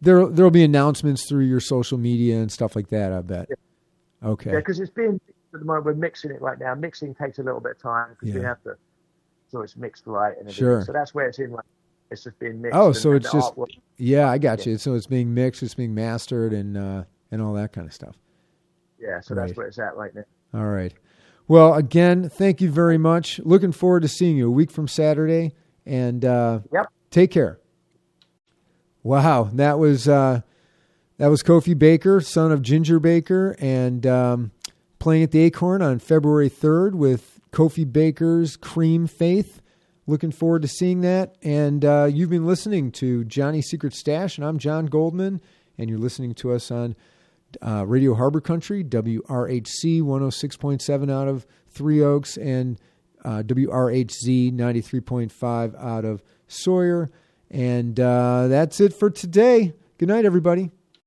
[0.00, 0.26] there.
[0.26, 3.12] There'll be announcements through your social media and stuff like that.
[3.12, 3.48] I bet.
[4.24, 4.50] Okay.
[4.52, 5.20] Yeah, because it's being
[5.54, 5.84] at the moment.
[5.86, 6.74] We're mixing it right now.
[6.74, 8.76] Mixing takes a little bit of time because we have to,
[9.50, 10.54] so it's mixed right and everything.
[10.54, 10.84] Sure.
[10.84, 11.50] So that's where it's in.
[11.52, 11.64] Right.
[12.10, 12.76] It's just being mixed.
[12.78, 14.76] Oh, so it's just- artwork- Yeah, I got you.
[14.78, 18.16] So it's being mixed, it's being mastered, and uh, and all that kind of stuff.
[18.98, 19.20] yeah.
[19.20, 19.46] So Right.
[19.46, 20.24] that's where it's at right now.
[20.54, 20.92] All right.
[21.48, 23.38] Well, again, thank you very much.
[23.40, 25.54] Looking forward to seeing you a week from Saturday,
[25.84, 26.86] and uh, Yep.
[27.10, 27.58] take care.
[29.02, 30.40] Wow, that was uh,
[31.18, 34.50] that was Kofi Baker, son of Ginger Baker, and um,
[34.98, 39.60] playing at the Acorn on February third with Kofi Baker's Cream Faith.
[40.06, 41.34] Looking forward to seeing that.
[41.42, 45.40] And uh, you've been listening to Johnny's Secret Stash, and I'm John Goldman,
[45.78, 46.94] and you're listening to us on
[47.60, 52.78] uh, Radio Harbor Country, WRHC 106.7 out of Three Oaks, and
[53.24, 57.10] uh, WRHZ 93.5 out of Sawyer.
[57.50, 59.74] And uh, that's it for today.
[59.98, 60.70] Good night, everybody.